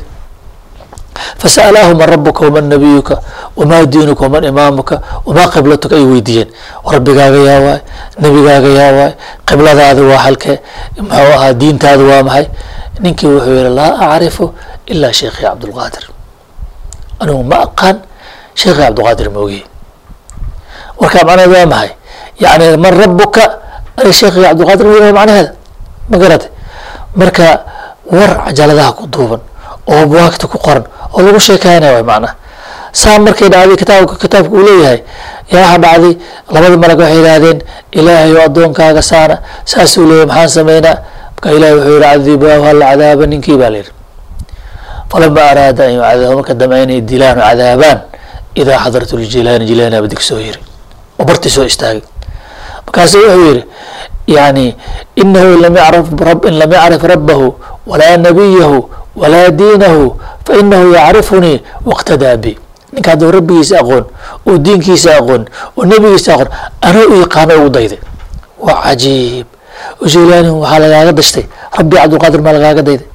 Fasa'alaahu 1.37 1.95
man 1.97 2.09
rabuka 2.09 2.45
waman 2.45 2.65
nabiyuka? 2.69 3.15
Wamaa 3.55 3.85
diinuka? 3.85 4.23
Waman 4.23 4.43
imaamuka? 4.43 5.01
Wamaa 5.25 5.47
qiblatuka? 5.53 5.95
ay 5.95 6.05
weydiiyeen. 6.05 6.49
Rabbigaaga 6.93 7.37
yaa 7.49 7.59
waay 7.65 7.79
nebigaaga 8.21 8.67
yaa 8.79 8.91
waay 8.97 9.13
qibladaada 9.47 10.01
waa 10.01 10.17
halkee 10.25 10.57
muxuu 10.97 11.33
ahaa 11.33 11.53
diintaada 11.53 12.03
waa 12.03 12.23
maxay? 12.23 12.45
Ninkii 13.01 13.27
wuxuu 13.33 13.53
yihi 13.57 13.69
laa 13.69 13.97
acrifu 14.13 14.53
ilaa 14.85 15.13
sheekhi 15.13 15.41
cabdulqaadir 15.41 16.03
anigu 17.19 17.43
ma 17.43 17.57
aqaan 17.65 17.97
sheekhi 18.59 18.81
cabdulqaadir 18.81 19.29
moogiye 19.35 19.63
warkaa 21.01 21.23
macnaheed 21.27 21.51
waa 21.55 21.65
maxay? 21.73 21.89
Yani 22.43 22.65
man 22.83 22.93
rabuka 23.01 23.43
ani 23.99 24.11
sheekhi 24.19 24.41
cabdulqaadir 24.45 24.85
ma 24.87 25.11
macnaheeda 25.19 25.51
ma 26.09 26.15
garatay 26.21 26.49
marka 27.19 27.45
war 28.17 28.31
cajaladaha 28.45 28.91
ku 28.97 29.03
duuban 29.13 29.41
oo 29.91 30.03
buwaagta 30.09 30.45
ku 30.51 30.57
qoran 30.65 30.83
oo 31.13 31.21
lagu 31.25 31.39
sheekeynaya 31.47 31.93
way 31.97 32.03
macnaha 32.11 32.33
saa 32.91 33.19
markay 33.25 33.49
dhacday 33.53 33.77
kitaabka 33.81 34.15
kitaabka 34.23 34.53
uu 34.57 34.63
leeyahay 34.67 34.99
yaa 35.53 35.77
dhacday 35.83 36.13
labada 36.53 36.77
malag 36.81 36.99
waxay 37.01 37.17
yidhaahdeen 37.19 37.57
ilaahay 37.91 38.31
oo 38.37 38.43
addoonkaaga 38.47 39.01
saana 39.01 39.35
saasuu 39.65 40.05
leeyahy 40.09 40.25
maxaan 40.29 40.49
sameynaa? 40.57 40.95
Marka 41.37 41.49
ilahi 41.57 41.73
wuxuu 41.73 41.93
yihi 41.93 42.01
cadibaahu 42.03 42.63
hal 42.67 42.79
cadaaba 42.89 43.25
ninkii 43.31 43.57
baa 43.61 43.69
layidhi 43.73 43.91
falama 45.11 45.41
araada 45.51 45.83
an 45.85 45.91
yucadaaba 45.93 46.35
marka 46.35 46.53
dambe 46.59 46.75
inay 46.83 47.01
dilaan 47.09 47.37
cadaabaan 47.47 47.97
idaa 48.61 48.79
xadarat 48.83 49.11
ljilaani 49.21 49.65
jilaani 49.69 49.95
abadig 49.99 50.19
soo 50.29 50.39
yiri 50.45 50.59
oo 51.19 51.25
bartii 51.25 51.49
soo 51.55 51.65
istaagay 51.71 52.01
markaasu 52.85 53.17
wuxuu 53.17 53.45
yihi 53.47 53.63
yani 54.27 54.75
inahu 55.15 55.57
lam 55.63 55.73
lam 56.59 56.71
yacrif 56.73 57.03
rabahu 57.03 57.47
walaa 57.87 58.17
nabiyahu 58.17 58.89
walaa 59.15 59.49
diinahu 59.49 60.03
fainahu 60.45 60.93
yacrifunii 60.93 61.57
waqtadaa 61.85 62.37
bi. 62.37 62.51
Ninka 62.93 63.09
hadduu 63.11 63.31
rabbigiisa 63.31 63.75
aqoon 63.81 64.05
oo 64.47 64.57
diinkiisa 64.65 65.09
aqoon 65.19 65.43
oo 65.77 65.83
nebigiisa 65.85 66.33
aqoon 66.35 66.49
anaa 66.81 67.05
u 67.11 67.15
yaqaano 67.23 67.53
ugu 67.59 67.69
dayday. 67.69 67.99
Waa 68.59 68.81
cajiib. 68.83 69.47
Ujilaani 70.01 70.49
waxaa 70.49 70.79
lagaaga 70.83 71.11
dashtay 71.19 71.45
rabbi 71.77 71.95
cabdulqaadir 71.97 72.41
maa 72.45 72.53
lagaaga 72.57 72.81
dayday. 72.87 73.07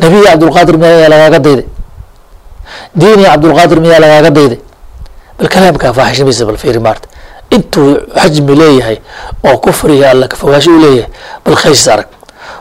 Nebiyi 0.00 0.24
cabdulqaadir 0.28 0.76
miyaa 0.82 1.08
lagaaga 1.12 1.38
dayday. 1.46 1.66
Diini 2.98 3.24
cabdulqaadir 3.30 3.78
miyaa 3.84 4.00
lagaaga 4.04 4.30
dayday 4.38 4.58
bal 5.40 5.48
kalaamkaa 5.54 5.92
faaxishimiisa 5.98 6.44
bal 6.48 6.56
fiiri 6.62 6.78
maarta 6.86 7.08
intuu 7.56 7.88
xajmi 8.22 8.54
leeyahay 8.60 8.96
oo 9.48 9.56
kufriga 9.64 10.10
alla 10.12 10.28
kafogaasho 10.32 10.70
u 10.70 10.80
leeyahay 10.84 11.10
bal 11.44 11.56
khaysis 11.62 11.88
arag 11.94 12.08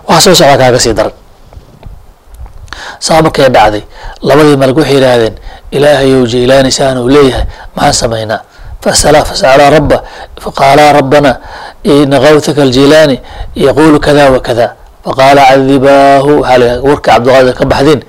waxa 0.10 0.22
soo 0.26 0.36
socdaa 0.40 0.58
kaaga 0.62 0.80
sii 0.80 0.94
daran 0.98 1.14
saa 3.06 3.22
markay 3.22 3.50
dhacday 3.56 3.84
labadii 4.28 4.58
malag 4.62 4.78
waxay 4.78 4.96
yidhaahdeen 4.96 5.36
ilaahayow 5.76 6.24
jaylaani 6.34 6.72
saan 6.78 6.98
uu 7.04 7.10
leeyahay 7.16 7.46
maxaan 7.76 7.94
samaynaa 8.02 8.40
fasa'alaa 8.84 9.70
rabba 9.76 9.98
faqaalaa 10.44 10.92
rabbana 11.00 11.32
ina 11.84 12.18
kawthaka 12.24 12.62
aljilaani 12.68 13.16
yaqulu 13.66 14.00
kada 14.06 14.32
wa 14.34 14.40
kada 14.48 14.66
faqaala 15.06 15.42
cadibaahu 15.52 16.32
waxaa 16.42 16.58
la 16.62 16.70
warka 16.88 17.12
cabdulqaadir 17.12 17.54
ka 17.60 17.66
baxdin 17.72 18.00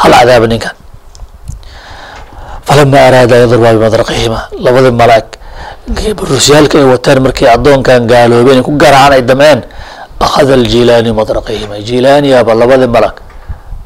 hal 0.00 0.12
cadaaba 0.18 0.46
ninkan 0.52 0.72
falama 2.68 2.98
araada 3.08 3.34
yadrba 3.42 3.68
bimadraqihima 3.76 4.40
labadii 4.64 4.94
malaag 5.02 5.26
rusyaalka 6.32 6.76
ay 6.80 6.86
wateen 6.92 7.18
markay 7.26 7.48
addoonkan 7.56 8.00
gaaloobeen 8.10 8.60
ku 8.66 8.72
garacan 8.82 9.12
ay 9.16 9.22
damceen 9.30 9.60
akhada 10.26 10.52
aljilaani 10.60 11.10
madraqihima 11.20 11.74
jilaaniyaaba 11.88 12.52
labadii 12.60 12.90
malag 12.96 13.16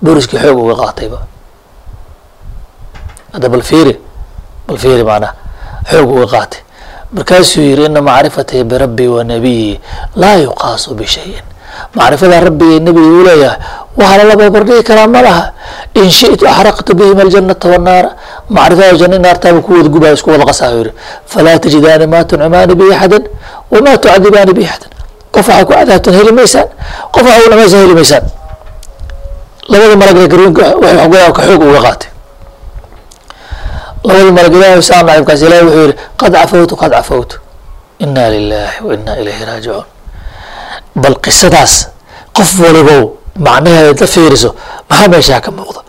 buriskii 0.04 0.38
xoog 0.44 0.58
uga 0.64 0.74
qaatayba 0.82 1.18
hadda 3.34 3.48
bal 3.54 3.62
fiiri 3.70 3.94
bal 4.66 4.78
fiiri 4.82 5.04
macnaha 5.10 5.32
xoog 5.90 6.10
uga 6.16 6.26
qaatay. 6.34 6.60
Markaasuu 7.12 7.60
yihi 7.60 7.84
ina 7.92 8.00
macrifatii 8.00 8.64
birabbi 8.64 9.06
wa 9.14 9.20
nabiyi 9.24 9.80
laa 10.16 10.36
yuqaasu 10.44 10.94
bishayin 10.96 11.44
macrifada 11.94 12.40
rabbiga 12.40 12.78
nebiga 12.86 13.08
uu 13.16 13.24
leeyahay 13.28 13.58
waxaa 13.96 14.18
lala 14.18 14.36
barbardhigi 14.36 14.82
karaa 14.82 15.06
ma 15.06 15.22
laha. 15.22 15.52
In 15.94 16.10
shi'tu 16.10 16.46
axraqtu 16.46 16.94
bihim 16.94 17.18
aljanata 17.20 17.68
wannaara 17.68 18.10
macrifada 18.48 18.96
janna 19.00 19.18
naartaaba 19.18 19.60
ku 19.60 19.72
wada 19.76 19.88
gubaa 19.88 20.12
isku 20.16 20.30
wada 20.30 20.44
qasaa 20.44 20.70
yiri 20.76 20.92
falaa 21.26 21.58
tajidaani 21.58 22.06
maa 22.06 22.24
tuncimaani 22.24 22.74
bi 22.74 22.84
axadan 22.94 23.24
wamaa 23.70 23.96
tucadibaani 24.02 24.52
bi 24.52 24.64
axadan. 24.64 24.90
Qof 25.34 25.48
waxaa 25.48 25.64
ku 25.64 25.72
cadaabtan 25.72 26.14
heli 26.14 26.32
maysaan. 26.32 26.68
Qof 27.12 27.22
waxaa 27.26 27.46
u 27.46 27.50
dhamaysan 27.50 27.80
heli 27.84 27.94
maysaan. 27.94 28.24
Labada 29.68 29.96
malagna 29.96 30.20
waxay 30.22 30.96
waxgoyaa 30.98 31.32
ka 31.36 31.42
xoog 31.48 31.62
uga 31.62 31.80
qaatay. 31.86 32.10
Labada 34.04 34.32
malag 34.32 34.54
ilahi 34.56 34.82
saa 34.82 35.00
ilahi 35.00 35.20
wuxuu 35.22 35.84
yihi 35.86 35.94
qad 36.20 36.32
cafawtu 36.32 36.76
qad 36.76 36.90
cafawtu. 36.92 37.36
Inaa 37.98 38.28
lilahi 38.34 38.84
wa 38.84 38.94
inaa 38.94 39.16
ilayhi 39.22 39.44
raajicuun. 39.44 39.84
Bal 40.96 41.16
qisadaas 41.24 41.88
qof 42.36 42.50
walibow 42.60 43.21
macnaheeda 43.36 44.06
fiiriso 44.06 44.54
maxaa 44.90 45.08
meeshaa 45.08 45.40
ka 45.40 45.50
muuqda? 45.50 45.80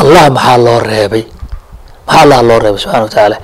Allah 0.00 0.30
maxaa 0.30 0.56
loo 0.58 0.80
reebay? 0.80 1.24
Maxaa 2.06 2.22
allah 2.22 2.42
loo 2.42 2.58
reebay 2.58 2.78
subxana 2.80 3.02
wa 3.02 3.08
tacaala? 3.08 3.36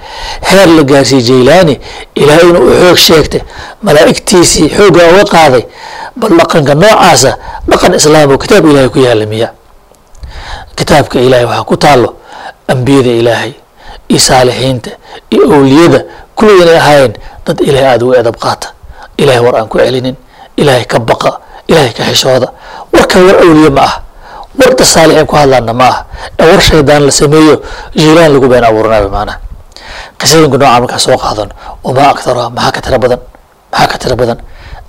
Heer 0.51 0.69
la 0.77 0.83
gaarsiiyey 0.83 1.25
jaylaani 1.29 1.81
ilaahay 2.15 2.49
inuu 2.51 2.65
u 2.71 2.75
xoog 2.83 2.97
sheegtay 3.07 3.41
malaa'igtiisii 3.83 4.69
xooggaa 4.77 5.09
uga 5.13 5.25
qaaday 5.35 5.65
bal 6.17 6.33
dhaqanka 6.39 6.75
noocaasa 6.75 7.31
dhaqan 7.71 7.95
islaam 7.95 8.31
oo 8.31 8.39
kitaab 8.39 8.65
ilahay 8.71 8.89
ku 8.89 8.99
yaalla 9.07 9.27
miya 9.27 9.49
kitaabka 10.77 11.19
ilaahay 11.27 11.47
waxaa 11.47 11.65
ku 11.71 11.77
taalo 11.77 12.09
ambiyada 12.69 13.11
ilaahay 13.21 13.53
iyo 14.09 14.21
saalixiinta 14.21 14.91
iyo 15.31 15.45
owliyada 15.57 16.01
kulliga 16.37 16.63
inay 16.65 16.79
ahaayeen 16.79 17.13
dad 17.47 17.59
ilaahay 17.61 17.89
aada 17.93 18.05
uga 18.07 18.19
edab 18.21 18.37
qaata. 18.45 18.69
Ilahay 19.17 19.41
war 19.45 19.57
aan 19.57 19.69
ku 19.69 19.79
celinin 19.79 20.17
ilaahay 20.57 20.85
ka 20.85 20.99
baqa 20.99 21.31
ilaahay 21.69 21.93
ka 21.93 22.03
xishooda 22.11 22.49
warkan 22.95 23.21
war 23.27 23.37
awliye 23.45 23.71
ma 23.71 23.83
ah. 23.89 23.95
Warda 24.59 24.85
saalixiin 24.85 25.27
ku 25.27 25.35
hadlaana 25.37 25.73
ma 25.75 25.89
ah. 25.93 25.97
Ee 26.39 26.47
war 26.51 26.61
shaydaan 26.61 27.03
la 27.07 27.11
sameeyo 27.21 27.55
jiilaan 27.97 28.33
lagu 28.35 28.49
been 28.53 28.65
abuuranaaba 28.65 29.09
maanaha 29.17 29.39
qisadinka 30.19 30.57
noocaa 30.59 30.81
markaa 30.81 30.99
soo 31.07 31.17
qaadano 31.25 31.53
wamaa 31.85 32.09
aktaruha 32.15 32.51
maxaa 32.57 32.73
ka 32.77 32.81
tira 32.85 32.99
badan 33.03 33.21
maxaa 33.73 33.89
ka 33.93 33.97
tira 34.03 34.17
badan. 34.21 34.39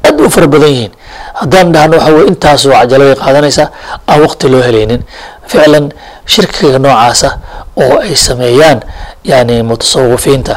Aad 0.05 0.19
u 0.21 0.29
fara 0.29 0.47
badan 0.47 0.69
yihiin. 0.69 0.91
Haddaan 1.39 1.71
dhahno 1.73 1.97
waxa 1.97 2.11
weye 2.15 2.27
intaasoo 2.31 2.71
cajalabay 2.77 3.15
qaadanaysaa 3.23 3.67
aan 4.09 4.19
waqti 4.23 4.45
loo 4.51 4.61
helaynin. 4.67 5.01
Ficlan 5.49 5.85
shirkiga 6.25 6.79
noocaasa 6.79 7.29
oo 7.83 7.97
ay 8.05 8.15
sameeyaan 8.15 8.79
yani 9.23 9.63
mutasawifiinta 9.69 10.55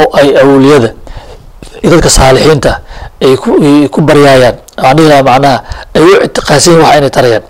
oo 0.00 0.06
ay 0.18 0.28
awliyada 0.42 0.90
iyo 1.82 1.90
dadka 1.92 2.10
saalixiinta 2.18 2.72
ay 3.22 3.34
ku 3.36 3.56
ay 3.60 3.88
ku 3.88 4.00
baryaayaan 4.00 4.56
lahaa 4.76 5.22
macnaha 5.24 5.58
ay 5.96 6.02
u 6.02 6.12
ictiqaadsan 6.26 6.72
yihiin 6.72 6.84
waxa 6.84 6.98
inay 7.00 7.10
tarayaan. 7.10 7.44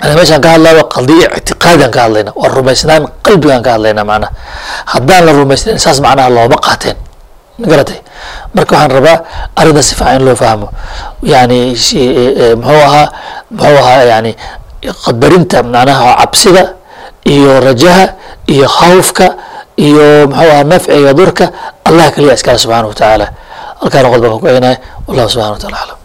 Ana 0.00 0.12
meeshaan 0.16 0.40
ka 0.40 0.48
hadlaya 0.56 0.82
qadiya 0.88 1.26
ictiqaadigan 1.38 1.90
ka 1.90 2.00
hadlayna 2.08 2.30
waa 2.32 2.48
rumaysnaan 2.48 3.02
qalbigaan 3.26 3.62
ka 3.62 3.76
hadlayna 3.76 4.02
macnaha 4.04 4.32
haddaan 4.96 5.22
la 5.26 5.32
rumaysnayn 5.36 5.78
saas 5.78 6.00
macnaha 6.00 6.30
looma 6.30 6.56
qaateen. 6.56 6.96
Ma 7.60 7.66
marka 8.56 8.72
waxaan 8.72 8.90
rabaa 8.90 9.16
arrinta 9.56 9.82
si 9.82 9.94
in 10.16 10.24
loo 10.24 10.34
fahmo. 10.34 10.72
Yani 11.22 11.76
muxuu 12.56 12.80
ahaa 12.88 13.06
muxuu 13.50 13.78
ahaa 13.78 14.02
yani 14.08 14.32
qadarinta 15.04 15.62
macnaha 15.62 16.16
cabsida 16.24 16.80
iyo 17.26 17.60
rajaha 17.60 18.16
iyo 18.48 18.66
khawfka 18.68 19.36
iyo 19.76 20.28
muxuu 20.28 20.48
ahaa 20.48 20.64
nafciga 20.64 21.12
durka 21.12 21.52
allah 21.84 22.08
kaliya 22.14 22.34
iskale 22.34 22.58
subxaana 22.58 22.88
wa 22.88 22.94
tacaala 22.94 23.26
halkaana 23.82 24.08
qod 24.12 24.20
baan 24.24 24.38
ku 24.42 24.46
egnaya 24.52 24.76
wallahu 25.06 25.28
subxana 25.34 25.52
wa 25.56 25.60
taala 25.64 25.78
aclam 25.82 25.98